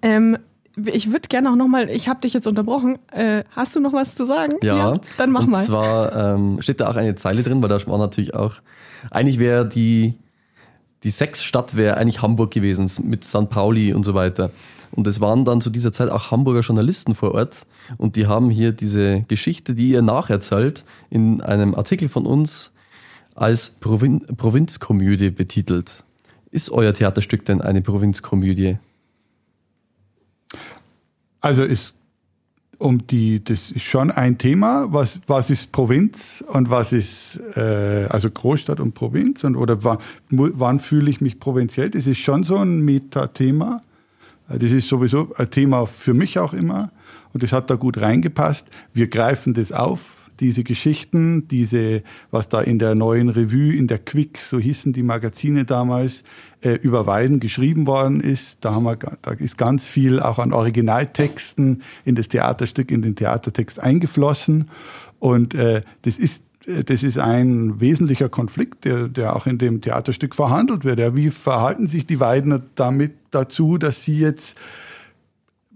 [0.03, 0.37] Ähm,
[0.85, 2.99] ich würde gerne auch nochmal, ich habe dich jetzt unterbrochen.
[3.11, 4.57] Äh, hast du noch was zu sagen?
[4.63, 5.61] Ja, dann mach und mal.
[5.61, 8.55] Und zwar ähm, steht da auch eine Zeile drin, weil da war natürlich auch,
[9.11, 10.15] eigentlich wäre die,
[11.03, 13.49] die Sexstadt wäre eigentlich Hamburg gewesen mit St.
[13.49, 14.51] Pauli und so weiter.
[14.93, 17.67] Und es waren dann zu dieser Zeit auch Hamburger Journalisten vor Ort
[17.99, 22.73] und die haben hier diese Geschichte, die ihr nacherzählt, in einem Artikel von uns
[23.35, 26.05] als Provin Provinzkomödie betitelt.
[26.51, 28.79] Ist euer Theaterstück denn eine Provinzkomödie?
[31.47, 31.95] Also ist
[32.79, 38.09] um die, das ist schon ein Thema, was, was ist Provinz und was ist äh,
[38.11, 39.99] also Großstadt und Provinz und oder wann,
[40.31, 41.91] wann fühle ich mich provinziell?
[41.91, 43.81] Das ist schon so ein Metathema.
[44.49, 46.91] Das ist sowieso ein Thema für mich auch immer
[47.33, 48.67] und das hat da gut reingepasst.
[48.93, 53.99] Wir greifen das auf, diese Geschichten, diese, was da in der neuen Revue, in der
[53.99, 56.23] Quick, so hießen die Magazine damals,
[56.61, 58.59] äh, über Weiden geschrieben worden ist.
[58.65, 63.17] Da, haben wir, da ist ganz viel auch an Originaltexten in das Theaterstück, in den
[63.17, 64.71] Theatertext eingeflossen.
[65.19, 69.81] Und äh, das ist äh, das ist ein wesentlicher Konflikt, der, der auch in dem
[69.81, 70.99] Theaterstück verhandelt wird.
[70.99, 74.57] Ja, wie verhalten sich die Weidner damit dazu, dass sie jetzt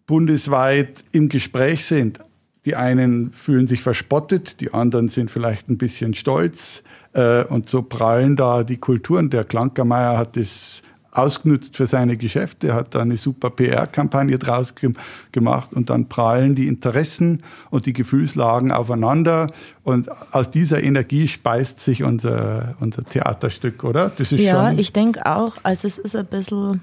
[0.07, 2.21] bundesweit im Gespräch sind?
[2.65, 6.83] Die einen fühlen sich verspottet, die anderen sind vielleicht ein bisschen stolz.
[7.13, 9.31] Äh, und so prallen da die Kulturen.
[9.31, 14.93] Der Klankermeier hat das ausgenutzt für seine Geschäfte, hat da eine super PR-Kampagne draus ge
[15.33, 19.49] gemacht und dann prallen die Interessen und die Gefühlslagen aufeinander
[19.83, 24.13] und aus dieser Energie speist sich unser, unser Theaterstück, oder?
[24.19, 26.83] Das ist ja, schon ich denke auch, also es ist ein bisschen,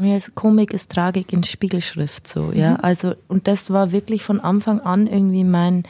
[0.00, 2.58] ja, Komik ist Tragik in Spiegelschrift so, mhm.
[2.58, 5.84] ja, also und das war wirklich von Anfang an irgendwie mein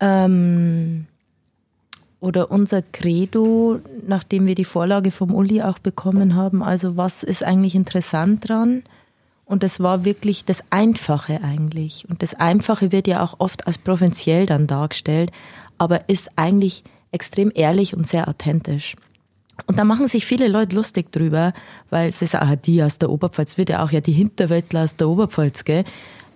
[0.00, 1.06] ähm,
[2.20, 7.44] oder unser Credo, nachdem wir die Vorlage vom Uli auch bekommen haben, also was ist
[7.44, 8.82] eigentlich interessant dran?
[9.44, 12.04] Und das war wirklich das Einfache eigentlich.
[12.10, 15.30] Und das Einfache wird ja auch oft als provinziell dann dargestellt,
[15.78, 18.96] aber ist eigentlich extrem ehrlich und sehr authentisch.
[19.66, 21.54] Und da machen sich viele Leute lustig drüber,
[21.90, 24.96] weil sie sagen, ah, die aus der Oberpfalz wird ja auch ja die Hinterwäldler aus
[24.96, 25.84] der Oberpfalz, gell?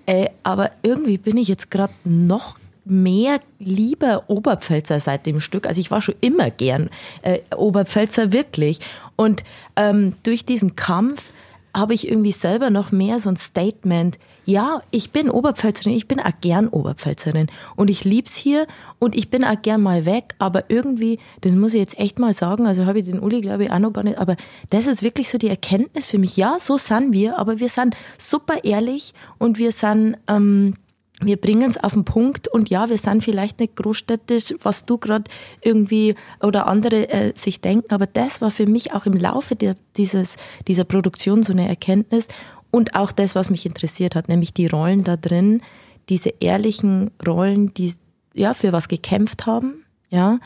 [0.07, 5.67] Äh, aber irgendwie bin ich jetzt gerade noch mehr lieber Oberpfälzer seit dem Stück.
[5.67, 6.91] Also ich war schon immer gern
[7.23, 8.81] äh, Oberpfälzer, wirklich.
[9.17, 9.45] Und
[9.77, 11.31] ähm, durch diesen Kampf
[11.77, 14.19] habe ich irgendwie selber noch mehr so ein Statement.
[14.45, 17.49] Ja, ich bin Oberpfälzerin, ich bin auch gern Oberpfälzerin.
[17.77, 18.67] Und ich lieb's hier
[18.99, 22.33] und ich bin auch gern mal weg, aber irgendwie, das muss ich jetzt echt mal
[22.33, 24.37] sagen, also habe ich den Uli glaube ich auch noch gar nicht, aber
[24.71, 26.37] das ist wirklich so die Erkenntnis für mich.
[26.37, 30.75] Ja, so sind wir, aber wir sind super ehrlich und wir sind ähm,
[31.23, 32.49] wir bringen es auf den Punkt.
[32.49, 35.25] Und ja, wir sind vielleicht nicht großstädtisch, was du gerade
[35.61, 39.77] irgendwie oder andere äh, sich denken, aber das war für mich auch im Laufe der,
[39.97, 42.29] dieses, dieser Produktion so eine Erkenntnis
[42.71, 45.63] und auch das, was mich interessiert hat, nämlich die Rollen da drin,
[46.09, 47.95] diese ehrlichen Rollen, die
[48.35, 50.39] ja für was gekämpft haben, ja.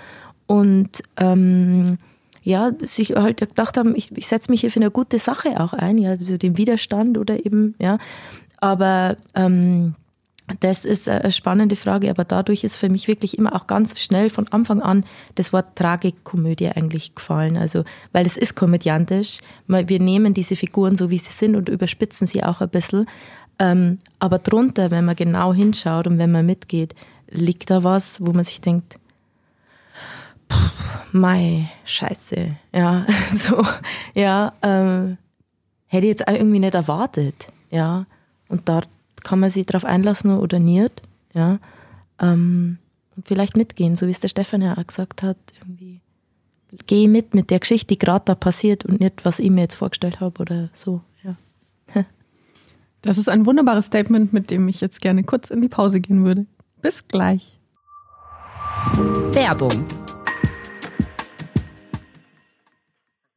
[0.47, 1.99] Und ähm,
[2.43, 5.73] ja, sich halt gedacht haben, ich, ich setze mich hier für eine gute Sache auch
[5.73, 7.99] ein, ja, so den Widerstand oder eben, ja,
[8.59, 9.95] aber ähm,
[10.61, 14.29] das ist eine spannende Frage, aber dadurch ist für mich wirklich immer auch ganz schnell
[14.29, 15.05] von Anfang an
[15.37, 17.57] das Wort Tragikkomödie eigentlich gefallen.
[17.57, 19.39] Also, weil es ist komödiantisch.
[19.67, 23.07] Wir nehmen diese Figuren so, wie sie sind und überspitzen sie auch ein bisschen.
[23.59, 26.95] Ähm, aber drunter, wenn man genau hinschaut und wenn man mitgeht,
[27.31, 28.99] liegt da was, wo man sich denkt,
[31.13, 32.57] mei, scheiße.
[32.73, 33.65] Ja, so,
[34.15, 35.17] ja, ähm,
[35.87, 37.47] hätte ich jetzt auch irgendwie nicht erwartet.
[37.71, 38.05] Ja,
[38.49, 38.83] und da,
[39.25, 41.03] kann man sich darauf einlassen oder nicht.
[41.35, 41.59] Ja.
[42.21, 42.79] Ähm,
[43.17, 45.37] und vielleicht mitgehen, so wie es der Stefan ja auch gesagt hat.
[45.61, 46.01] Irgendwie
[46.87, 49.75] geh mit mit der Geschichte, die gerade da passiert und nicht, was ich mir jetzt
[49.75, 51.01] vorgestellt habe oder so.
[51.23, 51.37] Ja.
[53.03, 56.25] Das ist ein wunderbares Statement, mit dem ich jetzt gerne kurz in die Pause gehen
[56.25, 56.47] würde.
[56.81, 57.53] Bis gleich.
[59.33, 59.85] Werbung.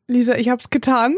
[0.08, 1.18] Lisa, ich hab's getan.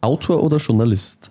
[0.00, 1.30] Autor oder Journalist?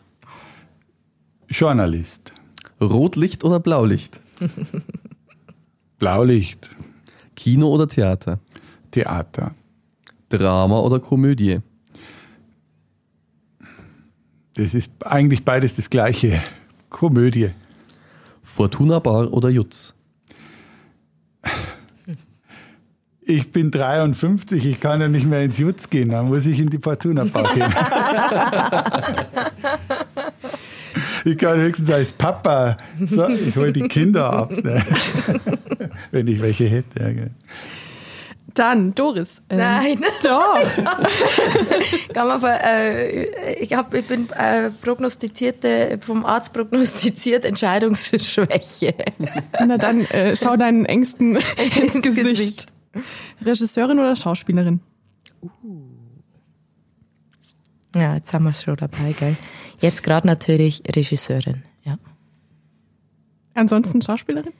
[1.50, 2.34] Journalist.
[2.82, 4.22] Rotlicht oder Blaulicht?
[6.00, 6.70] Blaulicht.
[7.36, 8.40] Kino oder Theater?
[8.92, 9.56] Theater.
[10.30, 11.60] Drama oder Komödie?
[14.56, 16.42] Das ist eigentlich beides das gleiche.
[16.90, 17.52] Komödie.
[18.42, 19.96] Fortuna Bar oder Jutz?
[23.30, 26.70] Ich bin 53, ich kann ja nicht mehr ins Jutz gehen, dann muss ich in
[26.70, 27.66] die Fortuna Bar gehen.
[31.26, 34.82] ich kann höchstens als Papa, so, ich hole die Kinder ab, ne?
[36.12, 37.00] wenn ich welche hätte.
[37.02, 37.32] Ja, gell.
[38.54, 39.42] Dann, Doris.
[39.50, 40.02] ähm, Nein.
[40.24, 40.62] Doch.
[42.14, 48.96] Kann man, ver- äh, ich, hab, ich bin äh, prognostizierte, vom Arzt prognostiziert Entscheidungsschwäche.
[49.68, 52.16] Na dann, äh, schau deinen Ängsten ins Gesicht.
[52.26, 52.68] Gesicht.
[53.44, 54.80] Regisseurin oder Schauspielerin?
[57.96, 59.36] Ja, jetzt haben wir es schon dabei, gell?
[59.80, 61.98] Jetzt gerade natürlich Regisseurin, ja.
[63.54, 64.54] Ansonsten Schauspielerin?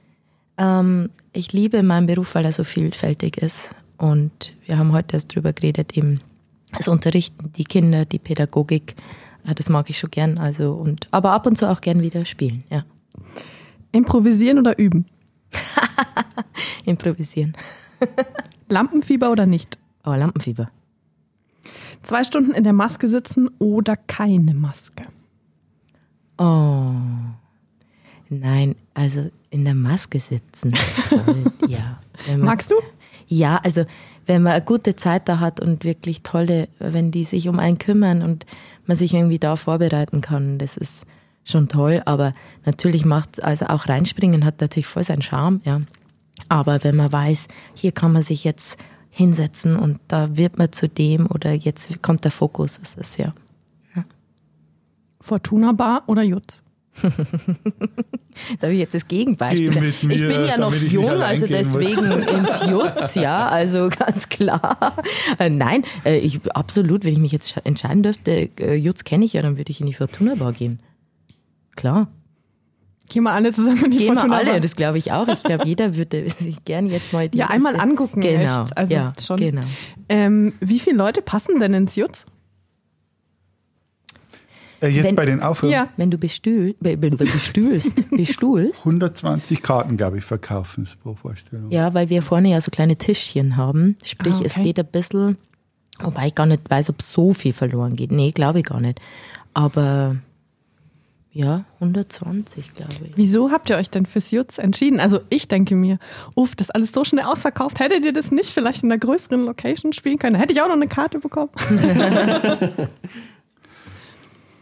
[0.56, 3.74] Ähm, ich liebe meinen Beruf, weil er so vielfältig ist.
[3.96, 6.20] Und wir haben heute erst drüber geredet, eben
[6.76, 8.96] das Unterrichten, die Kinder, die Pädagogik.
[9.46, 10.38] Äh, Das mag ich schon gern.
[10.38, 12.84] Also und aber ab und zu auch gern wieder spielen, ja.
[13.92, 15.06] Improvisieren oder üben?
[16.84, 17.54] Improvisieren.
[18.68, 19.78] Lampenfieber oder nicht?
[20.02, 20.70] Aber Lampenfieber.
[22.02, 25.02] Zwei Stunden in der Maske sitzen oder keine Maske?
[26.38, 26.90] Oh.
[28.30, 30.72] Nein, also in der Maske sitzen.
[31.68, 31.98] Ja.
[32.28, 32.76] Man- Magst du?
[33.26, 33.84] Ja, also
[34.26, 37.78] wenn man eine gute Zeit da hat und wirklich tolle, wenn die sich um einen
[37.78, 38.46] kümmern und
[38.86, 41.04] man sich irgendwie da vorbereiten kann, das ist
[41.44, 42.02] schon toll.
[42.06, 42.32] Aber
[42.64, 45.80] natürlich macht, also auch reinspringen hat natürlich voll seinen Charme, ja.
[46.48, 48.78] Aber wenn man weiß, hier kann man sich jetzt
[49.10, 53.32] hinsetzen und da wird man zu dem oder jetzt kommt der Fokus, das ist ja.
[55.20, 56.62] Fortuna Bar oder Jutz?
[58.60, 59.70] Da habe ich jetzt das Gegenbeispiel.
[59.70, 61.50] Mir, ich bin ja noch jung, also muss.
[61.50, 64.94] deswegen ins Jutz, ja, also ganz klar.
[65.40, 69.32] Äh, Nein, äh, ich absolut, wenn ich mich jetzt entscheiden dürfte, äh, Jutz kenne ich
[69.32, 70.78] ja, dann würde ich in die Fortuna Bar gehen.
[71.74, 72.06] Klar.
[73.08, 74.60] Gehen wir alle zusammen in die Gehen wir alle, Bar.
[74.60, 75.28] das glaube ich auch.
[75.28, 78.76] Ich glaube, jeder würde sich gern jetzt mal die Ja, einmal erste- angucken, Genau, echt.
[78.76, 79.36] Also ja, schon.
[79.38, 79.62] genau.
[80.08, 82.26] Ähm, wie viele Leute passen denn ins Jutz?
[84.80, 85.72] Äh, jetzt Wenn- bei den Aufrufen.
[85.72, 85.88] Ja.
[85.96, 91.70] Wenn du bestühl, be, be, bestühlst, bestuhlst, 120 Karten, glaube ich, verkaufen es pro Vorstellung.
[91.70, 93.96] Ja, weil wir vorne ja so kleine Tischchen haben.
[94.04, 94.62] Sprich, Ah, es okay.
[94.64, 95.36] geht ein bisschen,
[96.00, 98.12] wobei ich gar nicht weiß, ob so viel verloren geht.
[98.12, 99.00] Nee, glaube ich gar nicht.
[99.52, 100.16] Aber
[101.30, 103.12] ja, 120, glaube ich.
[103.16, 104.98] Wieso habt ihr euch denn fürs Jutz entschieden?
[104.98, 105.98] Also ich denke mir,
[106.34, 107.80] uff, das ist alles so schnell ausverkauft.
[107.80, 110.36] Hättet ihr das nicht vielleicht in einer größeren Location spielen können?
[110.36, 111.50] Hätte ich auch noch eine Karte bekommen.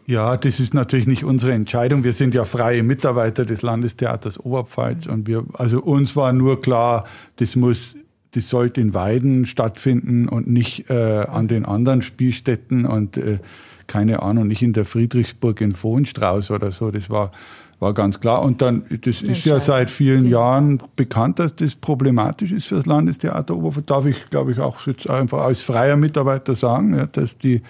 [0.08, 2.04] Ja, das ist natürlich nicht unsere Entscheidung.
[2.04, 7.06] Wir sind ja freie Mitarbeiter des Landestheaters Oberpfalz und wir, also uns war nur klar,
[7.36, 7.96] das muss,
[8.30, 13.40] das sollte in Weiden stattfinden und nicht äh, an den anderen Spielstätten und äh,
[13.86, 16.90] keine Ahnung, nicht in der Friedrichsburg in Vohenstrauß oder so.
[16.90, 17.32] Das war,
[17.78, 18.42] war ganz klar.
[18.42, 22.86] Und dann, das ist ja seit vielen Jahren bekannt, dass das problematisch ist für das
[22.86, 23.86] Landestheater Oberpfalz.
[23.86, 27.62] Darf ich, glaube ich, auch jetzt einfach als freier Mitarbeiter sagen, ja, dass die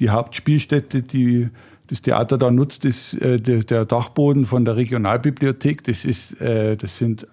[0.00, 1.48] die Hauptspielstätte, die
[1.88, 5.84] das Theater da nutzt, ist äh, der, der Dachboden von der Regionalbibliothek.
[5.84, 7.26] Das, ist, äh, das sind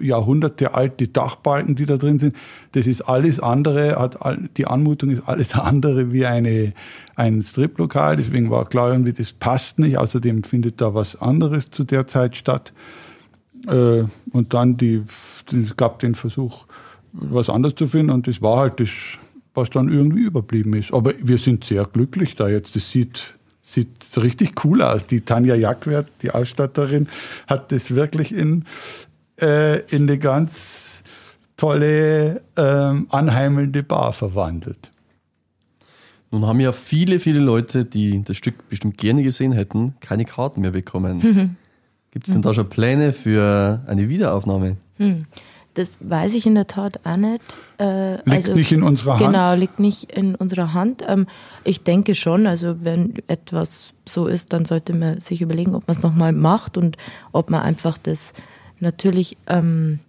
[0.00, 2.36] Jahrhunderte alte Dachbalken, die da drin sind.
[2.72, 4.18] Das ist alles andere, hat
[4.56, 6.72] die Anmutung ist alles andere wie eine,
[7.16, 8.16] ein Striplokal.
[8.16, 9.98] Deswegen war klar, irgendwie, das passt nicht.
[9.98, 12.72] Außerdem findet da was anderes zu der Zeit statt.
[13.66, 15.02] Äh, und dann die,
[15.52, 16.64] es gab den Versuch,
[17.12, 18.88] was anderes zu finden und das war halt das,
[19.54, 20.92] was dann irgendwie überblieben ist.
[20.92, 22.76] Aber wir sind sehr glücklich da jetzt.
[22.76, 25.06] Das sieht, sieht so richtig cool aus.
[25.06, 27.08] Die Tanja Jackwert, die Ausstatterin,
[27.46, 28.64] hat das wirklich in,
[29.40, 31.02] äh, in eine ganz
[31.56, 34.90] tolle, ähm, anheimelnde Bar verwandelt.
[36.30, 40.60] Nun haben ja viele, viele Leute, die das Stück bestimmt gerne gesehen hätten, keine Karten
[40.60, 41.56] mehr bekommen.
[42.12, 44.76] Gibt es denn da schon Pläne für eine Wiederaufnahme?
[45.74, 47.40] das weiß ich in der Tat auch nicht.
[47.78, 49.22] Äh, Liegt also, nicht in unserer Hand.
[49.22, 51.04] Genau, liegt nicht in unserer Hand.
[51.06, 51.26] Ähm,
[51.64, 55.96] ich denke schon, also wenn etwas so ist, dann sollte man sich überlegen, ob man
[55.96, 56.96] es nochmal macht und
[57.32, 58.32] ob man einfach das
[58.80, 60.00] natürlich ähm,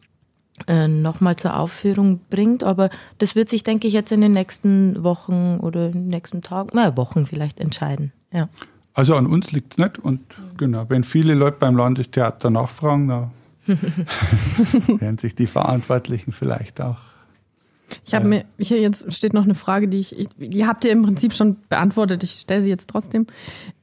[0.68, 2.64] äh, nochmal zur Aufführung bringt.
[2.64, 6.42] Aber das wird sich, denke ich, jetzt in den nächsten Wochen oder in den nächsten
[6.42, 8.12] Tagen, naja, Wochen vielleicht entscheiden.
[8.32, 8.50] Ja.
[8.94, 10.00] Also an uns liegt es nicht.
[10.00, 10.22] Und
[10.58, 13.32] genau, wenn viele Leute beim Landestheater nachfragen, dann
[13.68, 16.98] werden sich die Verantwortlichen vielleicht auch
[18.06, 21.02] ich habe mir, hier jetzt steht noch eine Frage, die ich, die habt ihr im
[21.02, 22.24] Prinzip schon beantwortet.
[22.24, 23.28] Ich stelle sie jetzt trotzdem.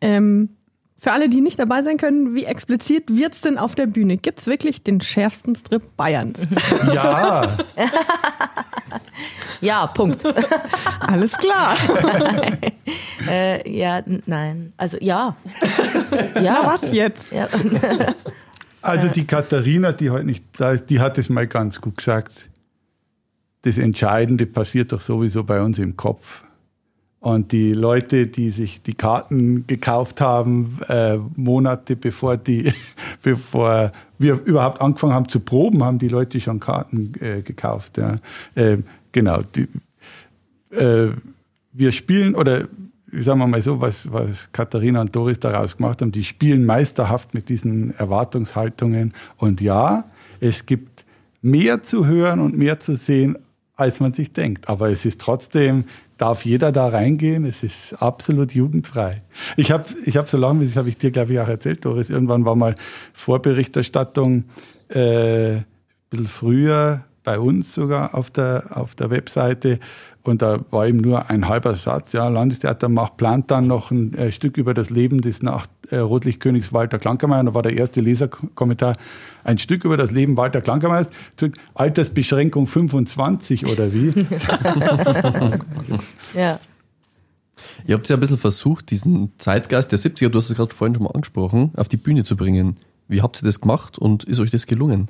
[0.01, 0.51] Ähm,
[0.99, 4.17] für alle, die nicht dabei sein können, wie explizit wird es denn auf der Bühne?
[4.17, 6.39] Gibt es wirklich den schärfsten Strip Bayerns?
[6.93, 7.57] Ja.
[9.61, 10.25] ja, Punkt.
[11.01, 11.77] Alles klar.
[13.29, 14.73] äh, ja, nein.
[14.77, 15.37] Also ja.
[16.35, 16.63] ja.
[16.63, 17.33] Na, was jetzt?
[17.33, 17.49] Ja.
[18.83, 22.49] also die Katharina, die heute nicht da ist, die hat es mal ganz gut gesagt
[23.63, 26.45] das Entscheidende passiert doch sowieso bei uns im Kopf.
[27.21, 32.73] Und die Leute, die sich die Karten gekauft haben, äh, Monate bevor, die,
[33.23, 37.99] bevor wir überhaupt angefangen haben zu proben, haben die Leute schon Karten äh, gekauft.
[37.99, 38.17] Ja.
[38.55, 38.79] Äh,
[39.11, 39.41] genau.
[39.55, 39.69] Die,
[40.75, 41.11] äh,
[41.73, 42.69] wir spielen, oder
[43.13, 47.35] sagen wir mal so, was, was Katharina und Doris daraus gemacht haben, die spielen meisterhaft
[47.35, 49.13] mit diesen Erwartungshaltungen.
[49.37, 50.05] Und ja,
[50.41, 51.05] es gibt
[51.43, 53.39] mehr zu hören und mehr zu sehen,
[53.79, 54.69] als man sich denkt.
[54.69, 55.85] Aber es ist trotzdem,
[56.19, 57.45] darf jeder da reingehen.
[57.45, 59.23] Es ist absolut jugendfrei.
[59.57, 62.11] Ich habe ich hab so lange, das habe ich dir, glaube ich, auch erzählt, Doris,
[62.11, 62.75] irgendwann war mal
[63.13, 64.45] Vorberichterstattung,
[64.89, 65.65] äh, ein
[66.11, 69.79] bisschen früher bei uns sogar auf der, auf der Webseite.
[70.25, 72.13] Und da war eben nur ein halber Satz.
[72.13, 75.99] Ja, Landestheater macht, plant dann noch ein äh, Stück über das Leben des nach äh,
[75.99, 77.41] Rotlichtkönigs Walter Klankermeier.
[77.41, 78.97] Und da war der erste Leserkommentar
[79.45, 81.11] ein Stück über das Leben Walter Klankermeiers.
[81.75, 84.13] Altersbeschränkung 25 oder wie?
[86.39, 86.61] ja.
[87.87, 90.95] Ihr habt ja ein bisschen versucht, diesen Zeitgeist der 70er, du hast es gerade vorhin
[90.95, 92.77] schon mal angesprochen, auf die Bühne zu bringen.
[93.09, 95.09] Wie habt ihr das gemacht und ist euch das gelungen?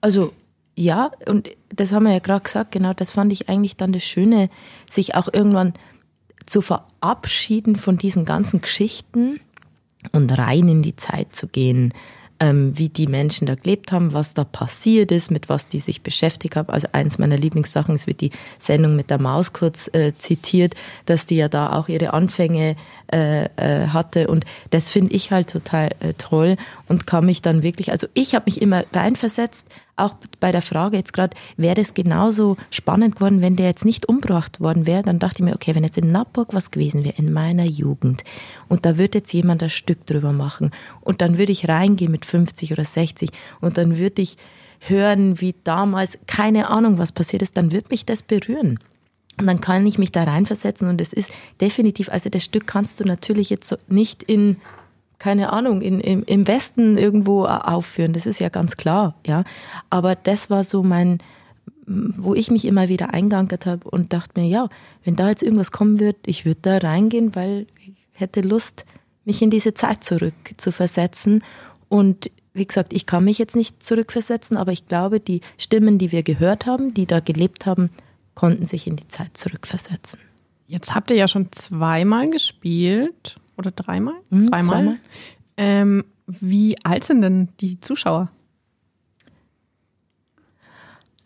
[0.00, 0.32] Also
[0.76, 4.02] ja, und das haben wir ja gerade gesagt, genau, das fand ich eigentlich dann das
[4.02, 4.50] Schöne,
[4.90, 5.74] sich auch irgendwann
[6.46, 9.40] zu verabschieden von diesen ganzen Geschichten
[10.12, 11.92] und rein in die Zeit zu gehen,
[12.40, 16.02] ähm, wie die Menschen da gelebt haben, was da passiert ist, mit was die sich
[16.02, 16.68] beschäftigt haben.
[16.68, 20.74] Also eins meiner Lieblingssachen, es wird die Sendung mit der Maus kurz äh, zitiert,
[21.06, 22.76] dass die ja da auch ihre Anfänge
[23.12, 26.56] äh, äh, hatte und das finde ich halt total äh, toll
[26.88, 30.96] und kann mich dann wirklich, also ich habe mich immer reinversetzt, auch bei der Frage
[30.96, 35.18] jetzt gerade, wäre es genauso spannend geworden, wenn der jetzt nicht umgebracht worden wäre, dann
[35.18, 38.24] dachte ich mir, okay, wenn jetzt in Nappburg was gewesen wäre, in meiner Jugend,
[38.68, 40.70] und da würde jetzt jemand ein Stück drüber machen,
[41.00, 43.30] und dann würde ich reingehen mit 50 oder 60,
[43.60, 44.36] und dann würde ich
[44.80, 48.78] hören, wie damals, keine Ahnung, was passiert ist, dann wird mich das berühren.
[49.38, 53.00] Und dann kann ich mich da reinversetzen und es ist definitiv, also das Stück kannst
[53.00, 54.58] du natürlich jetzt nicht in
[55.18, 59.44] keine Ahnung, in, im, im Westen irgendwo aufführen, das ist ja ganz klar, ja.
[59.90, 61.18] Aber das war so mein,
[61.86, 64.68] wo ich mich immer wieder eingeankert habe und dachte mir, ja,
[65.04, 68.84] wenn da jetzt irgendwas kommen wird, ich würde da reingehen, weil ich hätte Lust,
[69.24, 71.42] mich in diese Zeit zurück zu versetzen.
[71.88, 76.12] Und wie gesagt, ich kann mich jetzt nicht zurückversetzen, aber ich glaube, die Stimmen, die
[76.12, 77.90] wir gehört haben, die da gelebt haben,
[78.34, 80.20] konnten sich in die Zeit zurückversetzen.
[80.66, 84.14] Jetzt habt ihr ja schon zweimal gespielt oder dreimal?
[84.30, 84.64] Mhm, zweimal.
[84.64, 84.96] zweimal.
[85.56, 88.30] Ähm, wie alt sind denn die Zuschauer?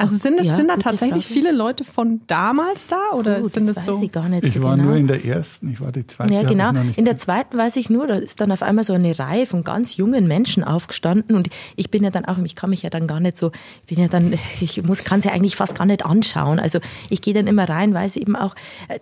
[0.00, 1.40] Also sind, es, ja, sind da tatsächlich Frage.
[1.40, 4.02] viele Leute von damals da oder oh, sind das, das weiß so?
[4.02, 4.90] Ich gar nicht ich so war genau.
[4.90, 6.32] nur in der ersten, ich war die zweite.
[6.32, 6.70] Ja, genau.
[6.94, 9.64] In der zweiten weiß ich nur, da ist dann auf einmal so eine Reihe von
[9.64, 13.08] ganz jungen Menschen aufgestanden und ich bin ja dann auch, ich kann mich ja dann
[13.08, 13.50] gar nicht so,
[13.86, 16.60] ich bin ja dann, ich muss, kann sie ja eigentlich fast gar nicht anschauen.
[16.60, 16.78] Also
[17.10, 18.54] ich gehe dann immer rein, weil sie eben auch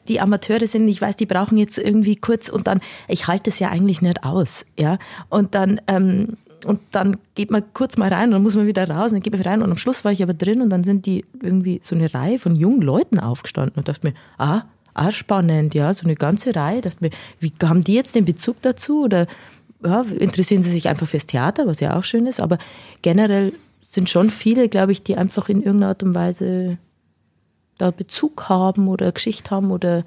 [0.09, 3.59] die Amateure sind, ich weiß, die brauchen jetzt irgendwie kurz und dann, ich halte es
[3.59, 4.99] ja eigentlich nicht aus, ja.
[5.29, 8.89] Und dann, ähm, und dann geht man kurz mal rein und dann muss man wieder
[8.89, 9.63] raus und dann geht man rein.
[9.63, 12.39] Und am Schluss war ich aber drin und dann sind die irgendwie so eine Reihe
[12.39, 14.63] von jungen Leuten aufgestanden und dachte mir, ah,
[14.95, 16.81] ah spannend, ja, so eine ganze Reihe.
[16.81, 19.05] Dachte mir, wie haben die jetzt den Bezug dazu?
[19.05, 19.27] Oder
[19.85, 22.59] ja, interessieren sie sich einfach fürs Theater, was ja auch schön ist, aber
[23.03, 23.53] generell
[23.83, 26.79] sind schon viele, glaube ich, die einfach in irgendeiner Art und Weise
[27.79, 30.05] da Bezug haben oder Geschichte haben oder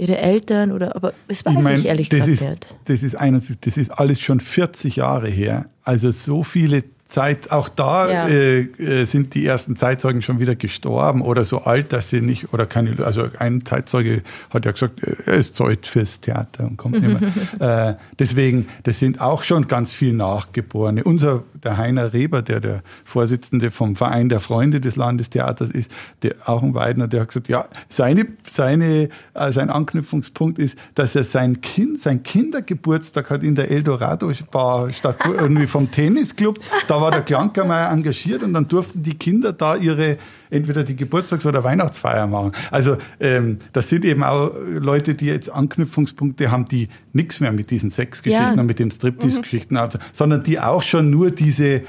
[0.00, 2.74] ihre Eltern oder, aber es weiß ich, mein, ich ehrlich das gesagt ist.
[2.86, 5.66] Das ist, ein, das ist alles schon 40 Jahre her.
[5.82, 8.28] Also so viele Zeit, auch da Ja.
[8.28, 12.54] äh, äh, sind die ersten Zeitzeugen schon wieder gestorben oder so alt, dass sie nicht,
[12.54, 17.02] oder keine, also ein Zeitzeuge hat ja gesagt, er ist alt fürs Theater und kommt
[17.02, 17.20] nicht
[17.58, 17.88] mehr.
[17.90, 21.02] äh, deswegen, das sind auch schon ganz viel Nachgeborene.
[21.02, 25.90] Unser, der Heiner Reber, der der Vorsitzende vom Verein der Freunde des Landestheaters ist,
[26.22, 31.16] der, auch ein Weidner, der hat gesagt, ja, seine, seine, äh, sein Anknüpfungspunkt ist, dass
[31.16, 36.58] er sein Kind, sein Kindergeburtstag hat in der Eldorado Bar statt irgendwie vom Tennisclub.
[36.86, 40.18] Da war der Klankermeier engagiert und dann durften die Kinder da ihre
[40.50, 42.52] entweder die Geburtstags- oder Weihnachtsfeier machen.
[42.70, 47.70] Also ähm, das sind eben auch Leute, die jetzt Anknüpfungspunkte haben, die nichts mehr mit
[47.70, 48.60] diesen Sexgeschichten Ja.
[48.60, 51.82] und mit den Striptease-Geschichten haben, sondern die auch schon nur diese,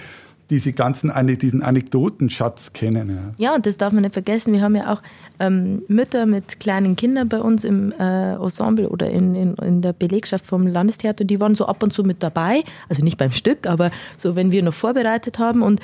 [0.51, 3.33] diese ganzen, diesen Anekdotenschatz kennen.
[3.37, 3.51] Ja.
[3.51, 4.53] Ja, und das darf man nicht vergessen.
[4.53, 5.01] Wir haben ja auch
[5.39, 9.93] ähm, Mütter mit kleinen Kindern bei uns im äh, Ensemble oder in, in, in der
[9.93, 11.23] Belegschaft vom Landestheater.
[11.23, 12.63] Die waren so ab und zu mit dabei.
[12.89, 15.61] Also nicht beim Stück, aber so, wenn wir noch vorbereitet haben.
[15.61, 15.79] Und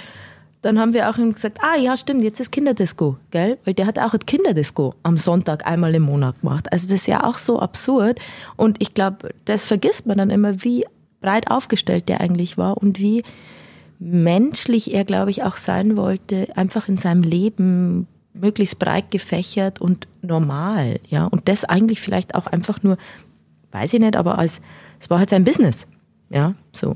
[0.62, 3.58] dann haben wir auch gesagt, ah ja, stimmt, jetzt ist Kinderdisco, gell?
[3.64, 6.74] Weil der hat auch ein Kinderdisco am Sonntag einmal im Monat gemacht.
[6.74, 8.20] Also das ist ja auch so absurd.
[8.58, 10.86] Und ich glaube, das vergisst man dann immer, wie
[11.22, 13.24] breit aufgestellt der eigentlich war und wie
[14.00, 20.08] menschlich er, glaube ich, auch sein wollte, einfach in seinem Leben möglichst breit gefächert und
[20.22, 21.26] normal, ja.
[21.26, 22.98] Und das eigentlich vielleicht auch einfach nur,
[23.72, 24.62] weiß ich nicht, aber als,
[25.00, 25.88] es war halt sein Business,
[26.30, 26.96] ja, so.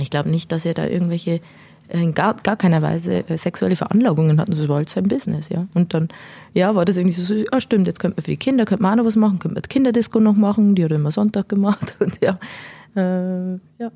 [0.00, 1.40] Ich glaube nicht, dass er da irgendwelche
[1.88, 4.52] äh, in gar, gar keiner Weise äh, sexuelle Veranlagungen hatten.
[4.52, 5.66] Das war halt sein Business, ja.
[5.74, 6.08] Und dann,
[6.54, 8.92] ja, war das irgendwie so, ja stimmt, jetzt könnte man für die Kinder, könnte man
[8.92, 11.96] auch noch was machen, könnte man Kinderdisco noch machen, die hat er immer Sonntag gemacht
[12.00, 12.38] und ja,
[12.96, 13.90] äh, ja.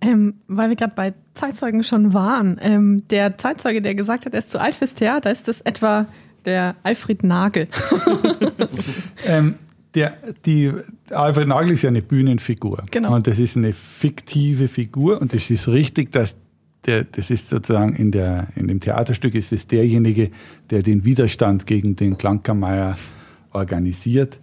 [0.00, 2.58] Ähm, weil wir gerade bei Zeitzeugen schon waren.
[2.60, 6.06] Ähm, der Zeitzeuge, der gesagt hat, er ist zu alt fürs Theater, ist das etwa
[6.44, 7.68] der Alfred Nagel.
[9.26, 9.56] Ähm,
[9.96, 10.12] der,
[10.44, 10.70] die,
[11.10, 12.84] Alfred Nagel ist ja eine Bühnenfigur.
[12.92, 13.14] Genau.
[13.14, 16.36] Und das ist eine fiktive Figur und es ist richtig, dass
[16.84, 20.30] der, das ist sozusagen in, der, in dem Theaterstück ist es derjenige,
[20.70, 22.96] der den Widerstand gegen den Klankermeier
[23.52, 24.38] organisiert.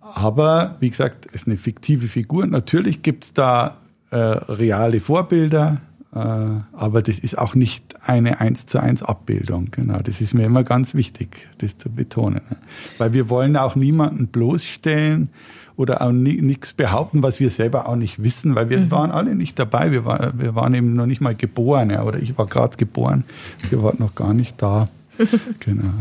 [0.00, 2.46] Aber wie gesagt, es ist eine fiktive Figur.
[2.46, 3.76] Natürlich gibt es da
[4.10, 5.80] äh, reale Vorbilder,
[6.14, 9.68] äh, aber das ist auch nicht eine eins zu eins Abbildung.
[9.70, 12.42] Genau, das ist mir immer ganz wichtig, das zu betonen.
[12.48, 12.56] ne?
[12.98, 15.28] Weil wir wollen auch niemanden bloßstellen
[15.76, 19.58] oder auch nichts behaupten, was wir selber auch nicht wissen, weil wir waren alle nicht
[19.58, 19.92] dabei.
[19.92, 23.24] Wir, war, wir waren eben noch nicht mal geboren, ja, oder ich war gerade geboren.
[23.68, 24.86] Wir waren noch gar nicht da.
[25.60, 25.92] genau.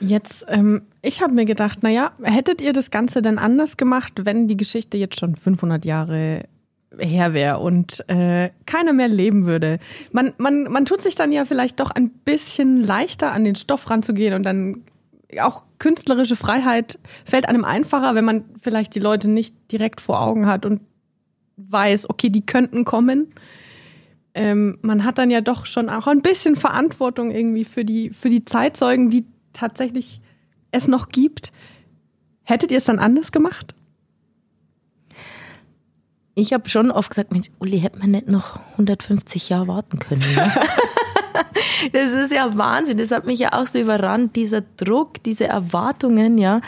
[0.00, 4.48] Jetzt, ähm, ich habe mir gedacht, naja, hättet ihr das Ganze denn anders gemacht, wenn
[4.48, 6.44] die Geschichte jetzt schon 500 Jahre
[6.98, 9.78] her wäre und äh, keiner mehr leben würde?
[10.12, 13.88] Man, man, man tut sich dann ja vielleicht doch ein bisschen leichter an den Stoff
[13.88, 14.82] ranzugehen und dann
[15.40, 20.46] auch künstlerische Freiheit fällt einem einfacher, wenn man vielleicht die Leute nicht direkt vor Augen
[20.46, 20.80] hat und
[21.56, 23.32] weiß, okay, die könnten kommen.
[24.34, 28.28] Ähm, man hat dann ja doch schon auch ein bisschen Verantwortung irgendwie für die, für
[28.28, 29.24] die Zeitzeugen, die
[29.54, 30.20] tatsächlich
[30.70, 31.52] es noch gibt.
[32.42, 33.74] Hättet ihr es dann anders gemacht?
[36.34, 40.24] Ich habe schon oft gesagt, Mensch, Uli, hätte man nicht noch 150 Jahre warten können.
[40.34, 40.52] Ne?
[41.92, 42.98] das ist ja Wahnsinn.
[42.98, 46.60] Das hat mich ja auch so überrannt, dieser Druck, diese Erwartungen, ja.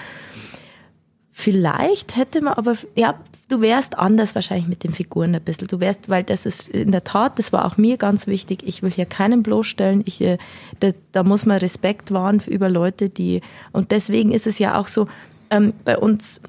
[1.33, 3.19] Vielleicht hätte man aber, ja,
[3.49, 5.69] du wärst anders wahrscheinlich mit den Figuren ein bisschen.
[5.69, 8.63] Du wärst, weil das ist in der Tat, das war auch mir ganz wichtig.
[8.65, 10.03] Ich will hier keinen bloßstellen.
[10.05, 10.39] Ich, äh,
[10.81, 13.41] da, da muss man Respekt wahren über Leute, die,
[13.73, 15.07] und deswegen ist es ja auch so,
[15.51, 16.41] ähm, bei uns,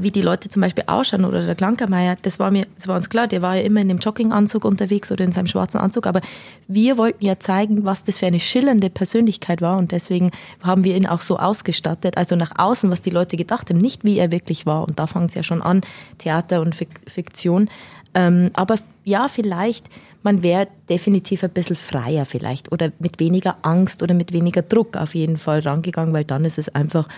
[0.00, 3.08] wie die Leute zum Beispiel ausschauen oder der Klankermeier, das war mir, das war uns
[3.08, 6.20] klar, der war ja immer in dem Jogginganzug unterwegs oder in seinem schwarzen Anzug, aber
[6.66, 10.30] wir wollten ja zeigen, was das für eine schillernde Persönlichkeit war und deswegen
[10.62, 14.04] haben wir ihn auch so ausgestattet, also nach außen, was die Leute gedacht haben, nicht
[14.04, 14.86] wie er wirklich war.
[14.86, 15.82] Und da fängt es ja schon an,
[16.18, 17.68] Theater und Fik Fiktion,
[18.14, 19.86] ähm, aber ja, vielleicht,
[20.22, 24.96] man wäre definitiv ein bisschen freier vielleicht oder mit weniger Angst oder mit weniger Druck
[24.96, 27.08] auf jeden Fall rangegangen, weil dann ist es einfach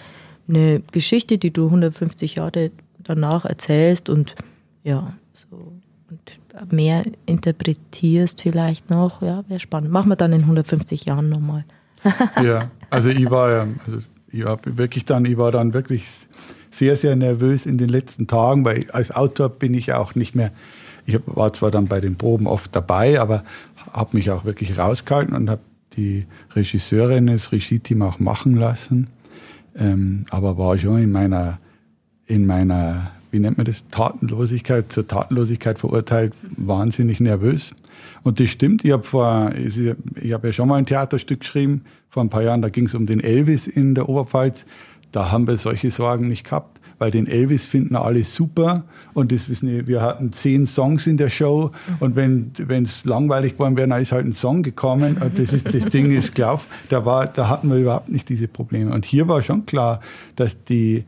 [0.50, 4.34] eine Geschichte, die du 150 Jahre danach erzählst und
[4.84, 5.72] ja, so
[6.10, 9.92] und mehr interpretierst vielleicht noch, ja, wäre spannend.
[9.92, 11.64] Machen wir dann in 150 Jahren nochmal.
[12.42, 13.98] Ja, also ich war ja, also
[14.32, 16.06] ich war wirklich dann, ich war dann wirklich
[16.70, 20.50] sehr, sehr nervös in den letzten Tagen, weil als Autor bin ich auch nicht mehr,
[21.04, 23.44] ich war zwar dann bei den Proben oft dabei, aber
[23.92, 25.60] habe mich auch wirklich rausgehalten und habe
[25.96, 29.08] die Regisseurin, das Regie-Team auch machen lassen.
[29.76, 31.58] Ähm, aber war schon in meiner,
[32.26, 37.70] in meiner, wie nennt man das, Tatenlosigkeit, zur Tatenlosigkeit verurteilt, wahnsinnig nervös.
[38.22, 39.78] Und das stimmt, ich habe ich,
[40.20, 42.94] ich habe ja schon mal ein Theaterstück geschrieben, vor ein paar Jahren, da ging es
[42.94, 44.66] um den Elvis in der Oberpfalz.
[45.12, 48.84] da haben wir solche Sorgen nicht gehabt weil den Elvis finden alle super
[49.14, 52.52] und das wissen wir, hatten zehn Songs in der Show und wenn
[52.84, 56.14] es langweilig geworden wäre, dann ist halt ein Song gekommen und das, ist, das Ding
[56.14, 56.68] ist gelaufen.
[56.90, 58.92] Da, war, da hatten wir überhaupt nicht diese Probleme.
[58.92, 60.00] Und hier war schon klar,
[60.36, 61.04] dass die,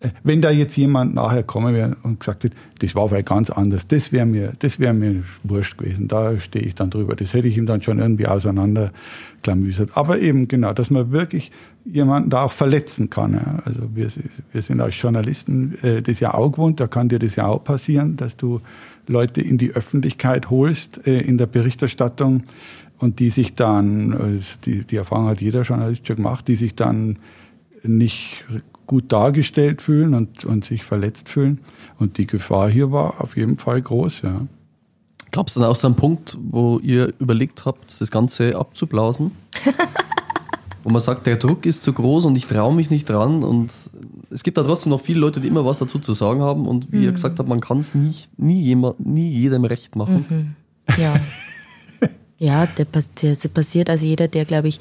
[0.00, 3.50] äh, wenn da jetzt jemand nachher kommen wäre und gesagt hätte, das war vielleicht ganz
[3.50, 6.08] anders, das wäre mir, das wäre mir wurscht gewesen.
[6.08, 7.14] Da stehe ich dann drüber.
[7.14, 9.90] Das hätte ich ihm dann schon irgendwie auseinanderklamüsert.
[9.94, 11.52] Aber eben genau, dass man wirklich
[11.90, 13.34] jemanden da auch verletzen kann.
[13.34, 13.62] Ja.
[13.64, 14.08] Also wir,
[14.52, 17.62] wir sind als Journalisten äh, das ja auch gewohnt, da kann dir das ja auch
[17.62, 18.60] passieren, dass du
[19.06, 22.42] Leute in die Öffentlichkeit holst äh, in der Berichterstattung
[22.98, 26.74] und die sich dann, äh, die, die Erfahrung hat jeder Journalist schon gemacht, die sich
[26.74, 27.18] dann
[27.82, 28.44] nicht
[28.86, 31.60] gut dargestellt fühlen und, und sich verletzt fühlen.
[31.98, 34.42] Und die Gefahr hier war auf jeden Fall groß, ja.
[35.32, 39.32] Gab es dann auch so einen Punkt, wo ihr überlegt habt, das Ganze abzublasen?
[40.86, 43.42] wo man sagt, der Druck ist zu groß und ich traue mich nicht dran.
[43.42, 43.72] Und
[44.30, 46.68] es gibt da trotzdem noch viele Leute, die immer was dazu zu sagen haben.
[46.68, 47.02] Und wie mhm.
[47.02, 50.54] ihr gesagt habt, man kann es nie, nie, jemand, nie jedem recht machen.
[50.86, 51.02] Mhm.
[51.02, 51.16] Ja.
[52.38, 52.86] ja, der,
[53.20, 53.90] der, passiert.
[53.90, 54.78] Also jeder, der, glaube ich,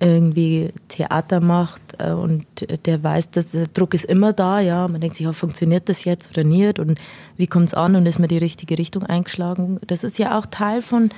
[0.00, 2.46] irgendwie Theater macht äh, und
[2.86, 4.88] der weiß, dass der Druck ist immer da, ja.
[4.88, 6.98] Man denkt sich, oh, funktioniert das jetzt oder nicht und
[7.36, 9.80] wie kommt es an und ist mir die richtige Richtung eingeschlagen.
[9.86, 11.10] Das ist ja auch Teil von,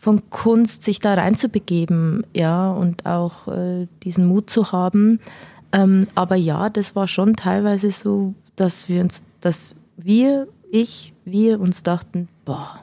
[0.00, 5.20] von Kunst, sich da reinzubegeben, ja, und auch äh, diesen Mut zu haben.
[5.72, 11.60] Ähm, aber ja, das war schon teilweise so, dass wir uns, dass wir, ich, wir
[11.60, 12.80] uns dachten, boah,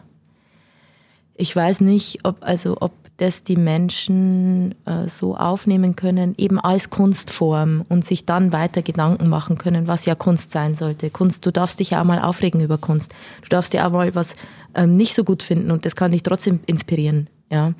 [1.33, 6.91] ich weiß nicht, ob, also, ob das die Menschen äh, so aufnehmen können, eben als
[6.91, 11.09] Kunstform und sich dann weiter Gedanken machen können, was ja Kunst sein sollte.
[11.09, 13.13] Kunst, du darfst dich ja auch mal aufregen über Kunst.
[13.41, 14.35] Du darfst dir auch mal was
[14.75, 17.73] ähm, nicht so gut finden und das kann dich trotzdem inspirieren, ja.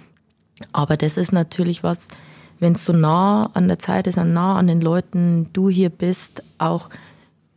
[0.72, 2.08] Aber das ist natürlich was,
[2.60, 6.42] wenn es so nah an der Zeit ist, nah an den Leuten, du hier bist,
[6.58, 6.90] auch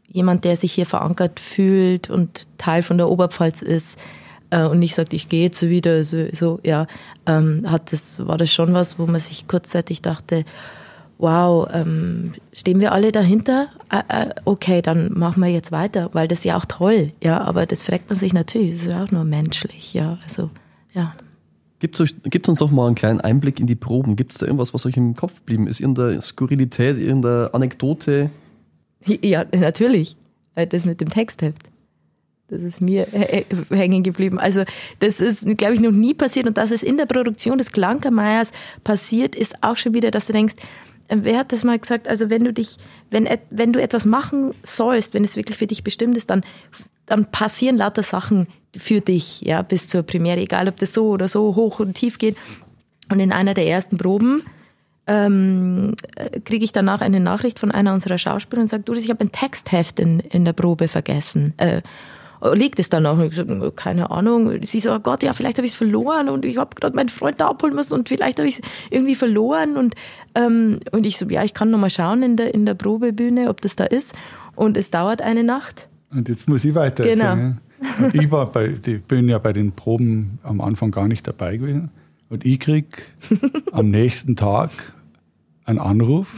[0.07, 3.99] jemand, der sich hier verankert fühlt und Teil von der Oberpfalz ist,
[4.51, 6.87] äh, und nicht sagt, ich gehe jetzt wieder, so, so ja,
[7.27, 10.45] ähm, hat das, war das schon was, wo man sich kurzzeitig dachte,
[11.19, 13.69] wow, ähm, stehen wir alle dahinter?
[13.91, 17.41] Äh, äh, okay, dann machen wir jetzt weiter, weil das ist ja auch toll, ja,
[17.41, 20.51] aber das fragt man sich natürlich, das ist ja auch nur menschlich, ja, also,
[20.93, 21.15] ja.
[21.81, 24.15] Gibt es uns doch mal einen kleinen Einblick in die Proben.
[24.15, 25.81] Gibt es da irgendwas, was euch im Kopf geblieben ist?
[25.81, 28.29] Irgendeine Skurrilität, irgendeine Anekdote?
[29.07, 30.15] Ja, natürlich.
[30.55, 31.70] Äh, das mit dem Textheft.
[32.51, 33.07] Das ist mir
[33.71, 34.39] hängen geblieben.
[34.39, 34.65] Also
[34.99, 36.47] das ist, glaube ich, noch nie passiert.
[36.47, 38.51] Und dass es in der Produktion des Klankermeiers
[38.83, 40.57] passiert, ist auch schon wieder, dass du denkst,
[41.09, 42.09] äh, wer hat das mal gesagt?
[42.09, 42.77] Also wenn du dich,
[43.11, 46.43] wenn, wenn du etwas machen sollst, wenn es wirklich für dich bestimmt ist, dann,
[47.07, 48.47] dann passieren lauter Sachen
[48.77, 52.19] für dich, ja, bis zur Premiere, egal ob das so oder so hoch und tief
[52.19, 52.37] geht.
[53.11, 54.43] Und in einer der ersten Proben
[55.07, 59.11] ähm, äh, kriege ich danach eine Nachricht von einer unserer Schauspieler und sagt, du, ich
[59.11, 61.55] habe ein Textheft in, in der Probe vergessen.
[61.57, 61.83] Äh,
[62.43, 63.19] liegt es dann noch?
[63.19, 64.63] Und ich gesagt, keine Ahnung.
[64.63, 67.09] Sie so, oh Gott, ja, vielleicht habe ich es verloren und ich habe gerade meinen
[67.09, 69.95] Freund da abholen müssen und vielleicht habe ich es irgendwie verloren und
[70.35, 73.49] ähm, und ich so, ja, ich kann noch mal schauen in der in der Probebühne,
[73.49, 74.15] ob das da ist.
[74.57, 75.89] Und es dauert eine Nacht.
[76.11, 77.25] Und jetzt muss ich weiter genau.
[77.25, 77.61] erzählen.
[77.99, 81.57] Und ich war bei, ich bin ja bei den Proben am Anfang gar nicht dabei
[81.57, 81.91] gewesen.
[82.29, 83.13] Und ich krieg
[83.73, 84.71] am nächsten Tag
[85.65, 86.33] einen Anruf,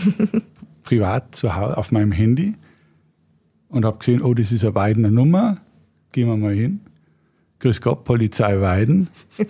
[0.83, 2.55] privat zu Hause, auf meinem Handy
[3.69, 5.59] und habe gesehen, oh, das ist eine Weidener Nummer
[6.13, 6.81] gehen wir mal hin.
[7.61, 9.09] Grüß Gott, Polizei Weiden.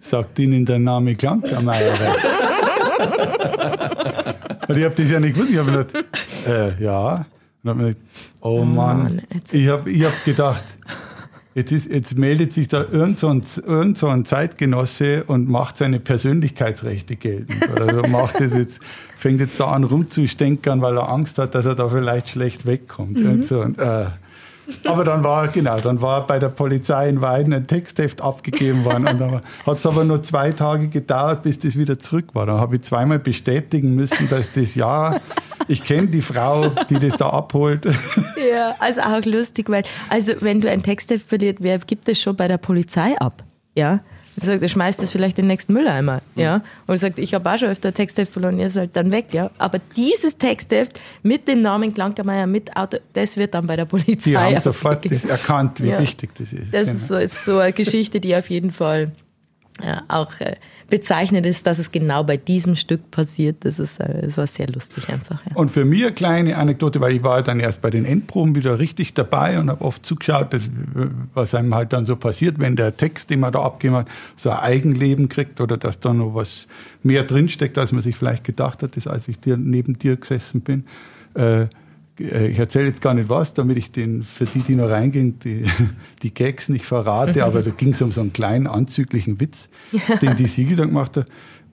[0.00, 2.16] Sagt Ihnen der Name Klankermeier
[4.68, 5.52] Und ich habe das ja nicht gewusst.
[5.52, 6.06] Ich habe gedacht,
[6.46, 7.26] äh, ja.
[7.62, 8.06] Und habe mir gedacht,
[8.40, 9.02] oh, oh Mann.
[9.02, 10.64] Mann ich habe ich hab gedacht,
[11.54, 15.76] jetzt, ist, jetzt meldet sich da irgend so, ein, irgend so ein Zeitgenosse und macht
[15.76, 17.68] seine Persönlichkeitsrechte geltend.
[17.70, 18.80] Oder macht das jetzt,
[19.16, 23.18] fängt jetzt da an rumzustänkern, weil er Angst hat, dass er da vielleicht schlecht wegkommt.
[23.18, 23.30] Mhm.
[23.30, 23.60] Und so.
[23.60, 24.06] Und, äh,
[24.84, 29.08] aber dann war, genau, dann war bei der Polizei in Weiden ein Textheft abgegeben worden.
[29.08, 32.46] Und dann hat es aber nur zwei Tage gedauert, bis das wieder zurück war.
[32.46, 35.20] Dann habe ich zweimal bestätigen müssen, dass das ja,
[35.68, 37.86] ich kenne die Frau, die das da abholt.
[38.50, 42.36] Ja, also auch lustig, weil, also wenn du ein Textheft verliert, wer gibt das schon
[42.36, 43.44] bei der Polizei ab?
[43.74, 44.00] Ja.
[44.40, 46.42] Er sagt, er schmeißt das vielleicht in den nächsten Mülleimer, mhm.
[46.42, 46.54] ja.
[46.86, 49.26] Und er sagt, ich habe auch schon öfter Textheft verloren, ihr ist halt dann weg,
[49.32, 49.50] ja.
[49.58, 54.30] Aber dieses Textheft mit dem Namen Klankermeier mit Auto, das wird dann bei der Polizei.
[54.30, 56.00] Die haben sofort das erkannt, wie ja.
[56.00, 56.72] wichtig das ist.
[56.72, 56.96] Das genau.
[56.98, 59.12] ist, so, ist so eine Geschichte, die auf jeden Fall
[59.82, 60.56] ja, auch äh,
[60.88, 63.64] bezeichnend ist, dass es genau bei diesem Stück passiert.
[63.64, 65.44] Das, ist, äh, das war sehr lustig einfach.
[65.44, 65.54] Ja.
[65.54, 68.78] Und für mich eine kleine Anekdote, weil ich war dann erst bei den Endproben wieder
[68.78, 70.70] richtig dabei und habe oft zugeschaut, dass,
[71.34, 74.50] was einem halt dann so passiert, wenn der Text, den man da abgegeben hat, so
[74.50, 76.66] ein Eigenleben kriegt oder dass da noch was
[77.02, 80.84] mehr drinsteckt, als man sich vielleicht gedacht hat, als ich dir, neben dir gesessen bin.
[81.34, 81.66] Äh, äh,
[82.18, 85.64] ich erzähle jetzt gar nicht was, damit ich den, für die, die noch reingehen, die,
[86.22, 90.16] die Gags nicht verrate, aber da ging es um so einen kleinen anzüglichen Witz, ja.
[90.22, 91.26] den die Siegel dann gemacht hat.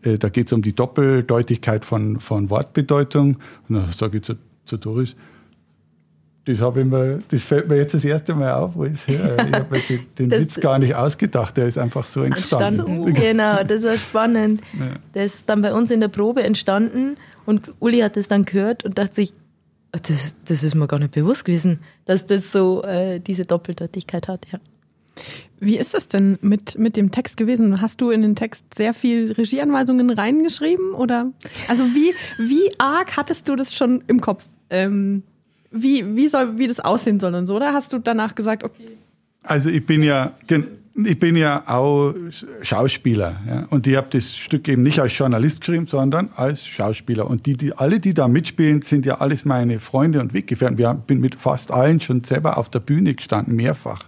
[0.03, 3.37] Äh, da geht es um die Doppeldeutigkeit von, von Wortbedeutung.
[3.67, 4.35] Und dann sage ich zu,
[4.65, 5.15] zu Doris,
[6.45, 9.47] das, ich mir, das fällt mir jetzt das erste Mal auf, wo ich höre.
[9.47, 12.81] Ich habe mir den, den Witz gar nicht ausgedacht, der ist einfach so entstanden.
[12.81, 13.13] entstanden.
[13.15, 14.61] Genau, das war spannend.
[14.79, 14.91] Ja.
[15.15, 17.17] Der ist dann bei uns in der Probe entstanden
[17.47, 19.33] und Uli hat es dann gehört und dachte sich,
[19.97, 24.45] das, das ist mir gar nicht bewusst gewesen, dass das so äh, diese Doppeldeutigkeit hat,
[24.51, 24.59] ja.
[25.59, 27.79] Wie ist es denn mit, mit dem Text gewesen?
[27.79, 30.93] Hast du in den Text sehr viel Regieanweisungen reingeschrieben?
[30.93, 31.31] Oder
[31.69, 34.45] also wie, wie arg hattest du das schon im Kopf?
[34.69, 35.23] Ähm,
[35.71, 37.55] wie, wie soll, wie das aussehen soll und so?
[37.55, 38.89] Oder hast du danach gesagt, okay?
[39.43, 40.35] Also ich bin ja,
[41.03, 42.13] ich bin ja auch
[42.61, 43.41] Schauspieler.
[43.47, 43.65] Ja?
[43.69, 47.29] Und ich habe das Stück eben nicht als Journalist geschrieben, sondern als Schauspieler.
[47.29, 50.77] Und die, die, alle, die da mitspielen, sind ja alles meine Freunde und Weggefährten.
[50.77, 54.07] Wir bin mit fast allen schon selber auf der Bühne gestanden, mehrfach.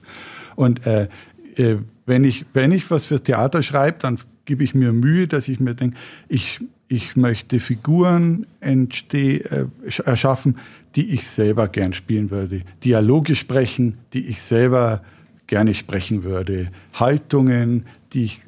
[0.55, 1.09] Und äh,
[1.57, 5.49] äh, wenn, ich, wenn ich was für Theater schreibe, dann gebe ich mir Mühe, dass
[5.49, 5.97] ich mir denke,
[6.29, 9.65] ich, ich möchte Figuren entsteh, äh,
[10.05, 10.57] erschaffen,
[10.95, 12.61] die ich selber gern spielen würde.
[12.85, 15.01] Dialoge sprechen, die ich selber
[15.47, 16.69] gerne sprechen würde.
[16.93, 18.41] Haltungen, die ich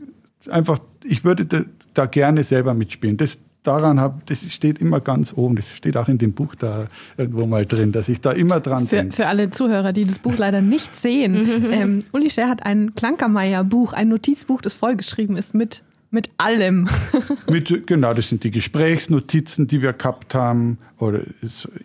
[0.50, 1.62] einfach, ich würde da,
[1.94, 3.18] da gerne selber mitspielen.
[3.18, 5.56] Das, daran habe, das steht immer ganz oben.
[5.56, 6.88] Das steht auch in dem Buch da
[7.18, 9.16] irgendwo mal drin, dass ich da immer dran für, denke.
[9.16, 13.94] Für alle Zuhörer, die das Buch leider nicht sehen, ähm, Uli Scher hat ein Klankermeier-Buch,
[13.94, 16.88] ein Notizbuch, das vollgeschrieben ist mit mit allem.
[17.50, 21.22] Mit, genau, das sind die Gesprächsnotizen, die wir gehabt haben, oder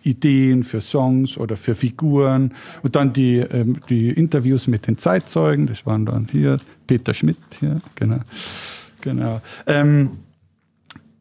[0.03, 2.53] Ideen für Songs oder für Figuren.
[2.83, 6.57] Und dann die, ähm, die Interviews mit den Zeitzeugen, das waren dann hier
[6.87, 8.19] Peter Schmidt, hier, genau.
[9.01, 9.41] genau.
[9.67, 10.11] Ähm,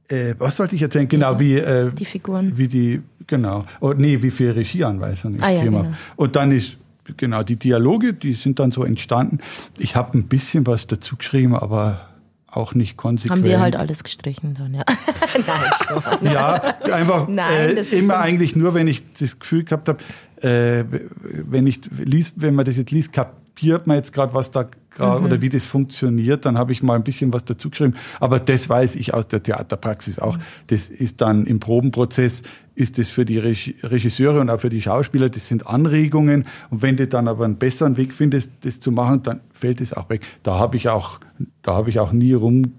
[0.09, 1.09] äh, was sollte ich erzählen?
[1.09, 2.57] Genau, ja, wie äh, die Figuren.
[2.57, 3.65] Wie die, genau.
[3.81, 5.87] Oh, nee, wie viele Regieanweisungen ah, ja, genau.
[6.17, 6.77] Und dann ist
[7.17, 9.39] genau die Dialoge, die sind dann so entstanden.
[9.79, 12.09] Ich habe ein bisschen was dazu geschrieben, aber
[12.57, 13.31] auch nicht konsequent.
[13.31, 14.85] Haben wir halt alles gestrichen dann, ja.
[15.47, 16.33] Nein, schon.
[16.33, 16.55] Ja,
[16.93, 19.99] einfach Nein, äh, immer eigentlich nur, wenn ich das Gefühl gehabt habe,
[20.41, 20.85] äh,
[21.23, 23.13] wenn ich liest, wenn man das jetzt liest,
[23.55, 25.27] kapiert man jetzt gerade, was da gerade mhm.
[25.27, 27.95] oder wie das funktioniert, dann habe ich mal ein bisschen was dazu geschrieben.
[28.19, 30.37] Aber das weiß ich aus der Theaterpraxis auch.
[30.37, 30.43] Mhm.
[30.69, 32.43] Das ist dann im Probenprozess
[32.75, 36.47] ist das für die Regisseure und auch für die Schauspieler, das sind Anregungen.
[36.71, 39.93] Und wenn du dann aber einen besseren Weg findest, das zu machen, dann fällt es
[39.93, 40.27] auch weg.
[40.43, 41.21] Da habe ich auch,
[41.63, 42.73] da habe ich auch nie rum,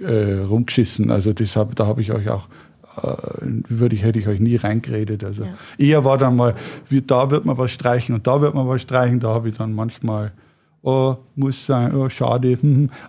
[0.00, 1.10] äh, rumgeschissen.
[1.10, 2.48] Also das hab, da habe ich euch auch
[3.42, 5.24] würde ich, hätte ich euch nie reingeredet.
[5.24, 5.54] Also ja.
[5.78, 6.54] eher war dann mal,
[6.88, 9.20] wie, da wird man was streichen und da wird man was streichen.
[9.20, 10.32] Da habe ich dann manchmal,
[10.82, 12.58] oh, muss sein, oh, schade.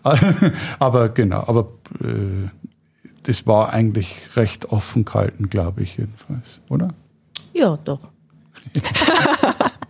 [0.80, 1.68] aber genau, aber
[2.02, 2.50] äh,
[3.24, 6.90] das war eigentlich recht offen gehalten, glaube ich jedenfalls, oder?
[7.54, 8.00] Ja, doch.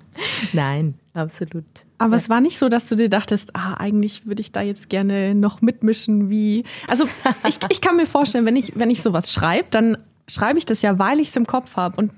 [0.54, 1.66] Nein, absolut.
[1.98, 2.18] Aber ja.
[2.18, 5.36] es war nicht so, dass du dir dachtest, ah, eigentlich würde ich da jetzt gerne
[5.36, 6.64] noch mitmischen, wie.
[6.88, 7.06] Also
[7.48, 9.98] ich, ich kann mir vorstellen, wenn ich, wenn ich sowas schreibe, dann
[10.28, 11.98] schreibe ich das ja, weil ich es im Kopf habe.
[11.98, 12.12] Und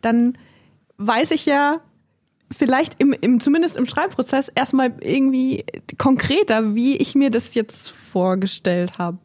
[0.00, 0.36] dann
[0.96, 1.80] weiß ich ja,
[2.50, 5.64] vielleicht im, im, zumindest im Schreibprozess erstmal irgendwie
[5.98, 9.18] konkreter, wie ich mir das jetzt vorgestellt habe.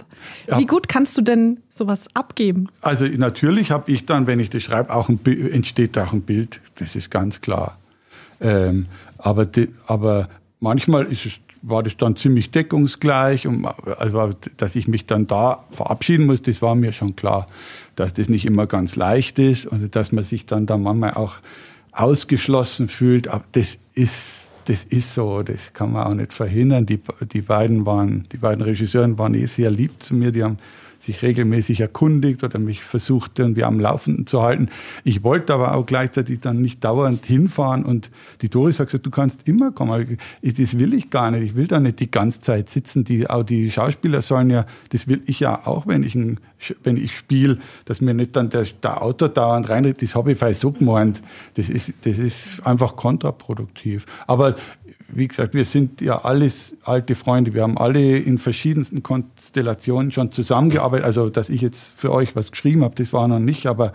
[0.47, 0.59] Ja.
[0.59, 2.67] Wie gut kannst du denn sowas abgeben?
[2.82, 6.59] Also natürlich habe ich dann, wenn ich das schreibe, auch ein, entsteht auch ein Bild.
[6.76, 7.78] Das ist ganz klar.
[8.41, 8.88] Ähm,
[9.24, 10.28] aber, die, aber
[10.59, 13.47] manchmal ist es, war das dann ziemlich deckungsgleich.
[13.47, 13.65] Und,
[13.97, 17.47] also, dass ich mich dann da verabschieden muss, das war mir schon klar,
[17.95, 21.36] dass das nicht immer ganz leicht ist und dass man sich dann da manchmal auch
[21.93, 23.30] ausgeschlossen fühlt.
[23.30, 26.86] Aber das ist, das ist so, das kann man auch nicht verhindern.
[26.86, 26.99] Die,
[27.32, 30.34] die beiden waren, die beiden Regisseuren waren eh sehr lieb zu mir.
[30.34, 30.57] Die haben
[31.04, 34.70] sich regelmäßig erkundigt oder mich versucht irgendwie am Laufenden zu halten.
[35.04, 38.10] Ich wollte aber auch gleichzeitig dann nicht dauernd hinfahren und
[38.41, 40.18] die Doris hat gesagt, du kannst immer kommen.
[40.41, 41.43] Das will ich gar nicht.
[41.43, 43.04] Ich will da nicht die ganze Zeit sitzen.
[43.04, 46.18] Die, auch die Schauspieler sollen ja, das will ich ja auch, wenn ich,
[46.84, 50.01] wenn ich spiele, dass mir nicht dann der, der Autor dauernd reinredet.
[50.01, 51.22] Das habe ich vielleicht so gemeint.
[51.56, 54.06] Das ist, das ist einfach kontraproduktiv.
[54.26, 54.56] Aber
[55.16, 57.53] wie gesagt, wir sind ja alles alte Freunde.
[57.53, 61.05] Wir haben alle in verschiedensten Konstellationen schon zusammengearbeitet.
[61.05, 63.93] Also, dass ich jetzt für euch was geschrieben habe, das war noch nicht, aber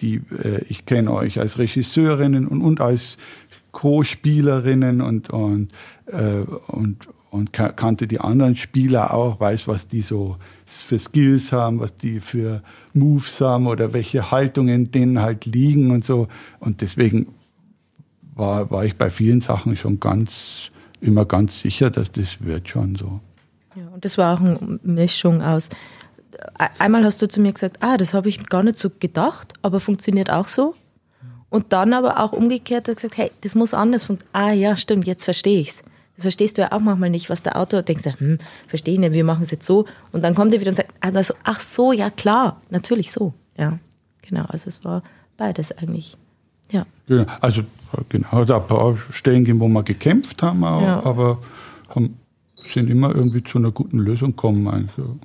[0.00, 3.16] die, äh, ich kenne euch als Regisseurinnen und, und als
[3.72, 5.68] Co-Spielerinnen und, und,
[6.06, 11.80] äh, und, und kannte die anderen Spieler auch, weiß, was die so für Skills haben,
[11.80, 12.62] was die für
[12.94, 16.28] Moves haben oder welche Haltungen denen halt liegen und so.
[16.60, 17.26] Und deswegen
[18.36, 20.68] war, war ich bei vielen Sachen schon ganz,
[21.00, 23.20] immer ganz sicher, dass das wird schon so.
[23.74, 25.68] Ja, und das war auch eine Mischung aus.
[26.78, 29.80] Einmal hast du zu mir gesagt, ah, das habe ich gar nicht so gedacht, aber
[29.80, 30.74] funktioniert auch so.
[31.48, 34.48] Und dann aber auch umgekehrt gesagt, hey, das muss anders funktionieren.
[34.48, 35.82] Ah ja, stimmt, jetzt verstehe ich es.
[36.16, 39.12] Das verstehst du ja auch manchmal nicht, was der Autor denkt, hm, verstehe ich nicht,
[39.12, 39.86] wir machen es jetzt so.
[40.12, 43.34] Und dann kommt er wieder und sagt, also, ach so, ja klar, natürlich so.
[43.58, 43.78] Ja,
[44.22, 45.02] genau, also es war
[45.36, 46.16] beides eigentlich.
[46.70, 46.86] Ja.
[47.06, 47.62] Genau, also
[48.08, 51.02] genau, da ein paar Stellen gegeben, wo wir gekämpft haben, auch, ja.
[51.04, 51.38] aber
[51.94, 52.18] haben,
[52.72, 54.66] sind immer irgendwie zu einer guten Lösung gekommen.
[54.66, 55.18] Also.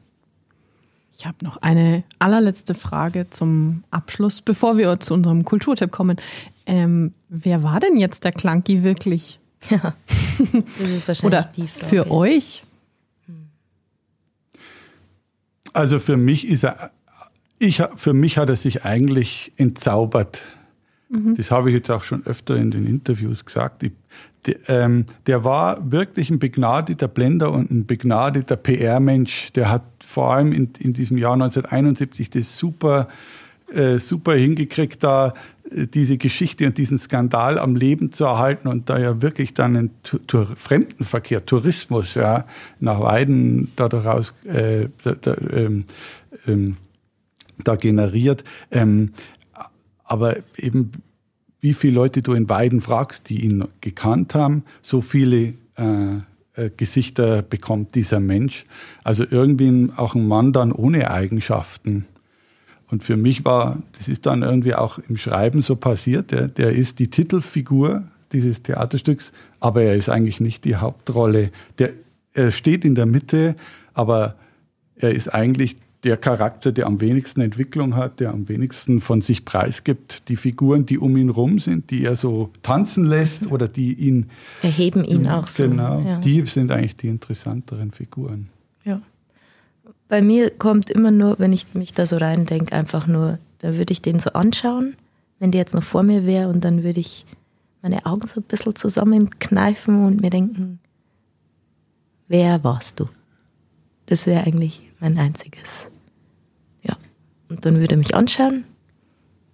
[1.17, 6.17] Ich habe noch eine allerletzte Frage zum Abschluss, bevor wir zu unserem Kulturtipp kommen.
[6.65, 9.39] Ähm, wer war denn jetzt der Clunky wirklich?
[9.69, 9.95] Ja,
[10.37, 11.85] das ist wahrscheinlich Oder die Frage.
[11.87, 12.63] für euch?
[15.73, 16.91] Also für mich ist er,
[17.59, 20.43] ich, für mich hat er sich eigentlich entzaubert.
[21.11, 21.35] Mhm.
[21.35, 23.83] Das habe ich jetzt auch schon öfter in den Interviews gesagt.
[23.83, 23.91] Ich,
[24.45, 29.51] der, ähm, der war wirklich ein begnadeter Blender und ein begnadeter PR-Mensch.
[29.53, 33.07] Der hat vor allem in, in diesem Jahr 1971 das super,
[33.71, 35.33] äh, super hingekriegt, da
[35.71, 39.91] diese Geschichte und diesen Skandal am Leben zu erhalten und da ja wirklich dann ein
[40.03, 42.45] Tur Fremdenverkehr, Tourismus ja,
[42.79, 45.85] nach Weiden da daraus äh, da, da, ähm,
[46.45, 46.77] ähm,
[47.63, 48.43] da generiert.
[48.69, 49.11] Ähm,
[50.11, 50.91] aber eben,
[51.59, 56.15] wie viele Leute du in Weiden fragst, die ihn gekannt haben, so viele äh,
[56.55, 58.65] äh, Gesichter bekommt dieser Mensch.
[59.03, 62.05] Also irgendwie auch ein Mann dann ohne Eigenschaften
[62.91, 66.73] und für mich war, das ist dann irgendwie auch im Schreiben so passiert, der, der
[66.73, 68.03] ist die Titelfigur
[68.33, 69.31] dieses Theaterstücks,
[69.61, 71.51] aber er ist eigentlich nicht die Hauptrolle.
[71.79, 71.91] Der,
[72.33, 73.55] er steht in der Mitte,
[73.93, 74.35] aber
[74.97, 79.45] er ist eigentlich der Charakter, der am wenigsten Entwicklung hat, der am wenigsten von sich
[79.45, 80.27] preisgibt.
[80.29, 84.29] Die Figuren, die um ihn rum sind, die er so tanzen lässt oder die ihn
[84.63, 85.63] erheben ihn auch so.
[85.63, 86.19] Genau, ja.
[86.19, 88.49] die sind eigentlich die interessanteren Figuren.
[88.83, 89.01] Ja.
[90.07, 93.93] Bei mir kommt immer nur, wenn ich mich da so reindenke, einfach nur, da würde
[93.93, 94.95] ich den so anschauen,
[95.39, 97.25] wenn der jetzt noch vor mir wäre und dann würde ich
[97.83, 100.79] meine Augen so ein bisschen zusammenkneifen und mir denken,
[102.27, 103.07] wer warst du?
[104.07, 105.90] Das wäre eigentlich mein einziges.
[107.51, 108.63] Und dann würde er mich anschauen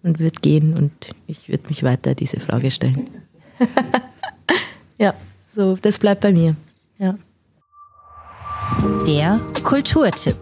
[0.03, 0.91] und würde gehen und
[1.25, 3.09] ich würde mich weiter diese Frage stellen.
[4.99, 5.15] ja,
[5.55, 6.55] so, das bleibt bei mir.
[6.99, 7.17] Ja.
[9.07, 10.37] Der Kulturtipp.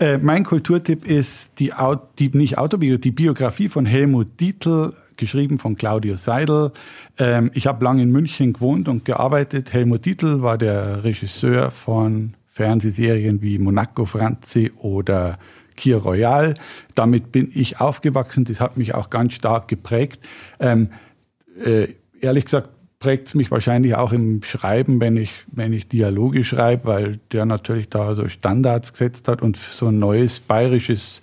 [0.00, 1.74] Äh, mein Kulturtipp ist die,
[2.18, 6.72] die, nicht Autobiografie, die Biografie von Helmut Dietl, geschrieben von Claudio Seidel.
[7.18, 9.74] Ähm, ich habe lange in München gewohnt und gearbeitet.
[9.74, 15.38] Helmut Dietl war der Regisseur von Fernsehserien wie Monaco Franzi oder
[15.76, 16.54] Kir Royal.
[16.96, 18.44] Damit bin ich aufgewachsen.
[18.44, 20.18] Das hat mich auch ganz stark geprägt.
[20.58, 20.88] Ähm,
[21.64, 26.42] äh, ehrlich gesagt prägt es mich wahrscheinlich auch im Schreiben, wenn ich, wenn ich Dialoge
[26.42, 31.22] schreibe, weil der natürlich da so Standards gesetzt hat und so ein neues bayerisches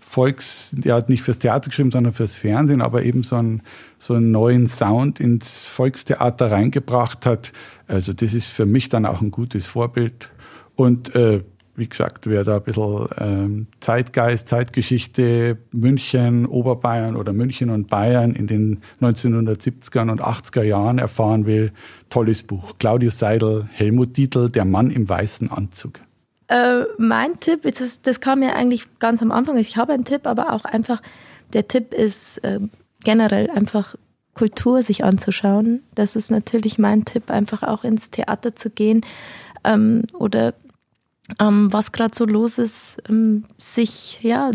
[0.00, 3.62] Volks, der hat nicht fürs Theater geschrieben, sondern fürs Fernsehen, aber eben so einen,
[4.00, 7.52] so einen neuen Sound ins Volkstheater reingebracht hat.
[7.86, 10.28] Also das ist für mich dann auch ein gutes Vorbild.
[10.76, 11.42] Und äh,
[11.74, 18.34] wie gesagt, wer da ein bisschen ähm, Zeitgeist, Zeitgeschichte, München, Oberbayern oder München und Bayern
[18.34, 21.72] in den 1970er und 80er Jahren erfahren will,
[22.10, 22.74] tolles Buch.
[22.78, 26.00] Claudius Seidel, Helmut Dietl, Der Mann im weißen Anzug.
[26.48, 30.26] Äh, mein Tipp, das, das kam ja eigentlich ganz am Anfang, ich habe einen Tipp,
[30.26, 31.00] aber auch einfach,
[31.54, 32.60] der Tipp ist äh,
[33.02, 33.94] generell einfach
[34.34, 35.82] Kultur sich anzuschauen.
[35.94, 39.02] Das ist natürlich mein Tipp, einfach auch ins Theater zu gehen
[39.64, 40.54] ähm, oder
[41.38, 44.50] ähm, was gerade so los ist, ähm, sich ja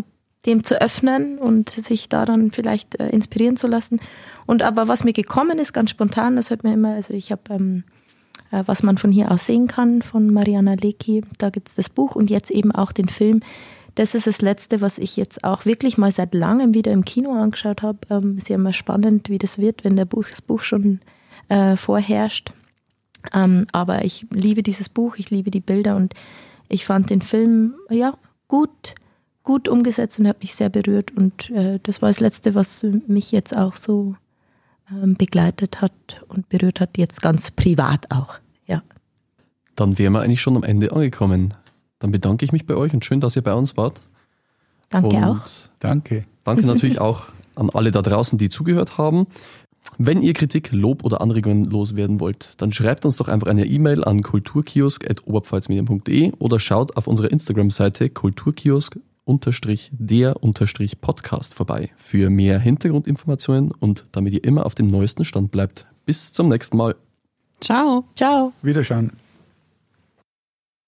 [0.46, 4.00] dem zu öffnen und sich da dann vielleicht äh, inspirieren zu lassen.
[4.46, 7.42] Und aber was mir gekommen ist, ganz spontan, das hört mir immer, also ich habe
[7.50, 7.84] ähm,
[8.52, 11.90] äh, was man von hier aus sehen kann von Mariana Lecki, da gibt es das
[11.90, 13.42] Buch und jetzt eben auch den Film.
[13.96, 17.32] Das ist das Letzte, was ich jetzt auch wirklich mal seit langem wieder im Kino
[17.32, 18.00] angeschaut habe.
[18.10, 21.00] Ähm, ist ja immer spannend, wie das wird, wenn der Buch, das Buch schon
[21.50, 22.54] äh, vorherrscht.
[23.34, 26.14] Ähm, aber ich liebe dieses Buch, ich liebe die Bilder und
[26.70, 28.18] ich fand den Film ja
[28.48, 28.96] gut,
[29.44, 31.12] gut umgesetzt und hat mich sehr berührt.
[31.16, 34.16] Und äh, das war das Letzte, was mich jetzt auch so
[34.92, 35.94] ähm, begleitet hat
[36.28, 38.36] und berührt hat, jetzt ganz privat auch.
[38.66, 38.82] Ja.
[39.76, 41.54] Dann wären wir eigentlich schon am Ende angekommen.
[42.00, 44.02] Dann bedanke ich mich bei euch und schön, dass ihr bei uns wart.
[44.90, 45.42] Danke und auch.
[45.80, 46.26] Danke.
[46.44, 49.28] Danke natürlich auch an alle da draußen, die zugehört haben.
[49.98, 54.04] Wenn ihr Kritik, Lob oder Anregungen loswerden wollt, dann schreibt uns doch einfach eine E-Mail
[54.04, 59.00] an kulturkiosk.oberpfalzmedien.de oder schaut auf unserer Instagram-Seite kulturkiosk
[59.92, 60.36] der
[61.02, 65.86] Podcast vorbei für mehr Hintergrundinformationen und damit ihr immer auf dem neuesten Stand bleibt.
[66.06, 66.96] Bis zum nächsten Mal.
[67.60, 68.06] Ciao.
[68.16, 68.54] Ciao.
[68.62, 69.12] Wiederschauen.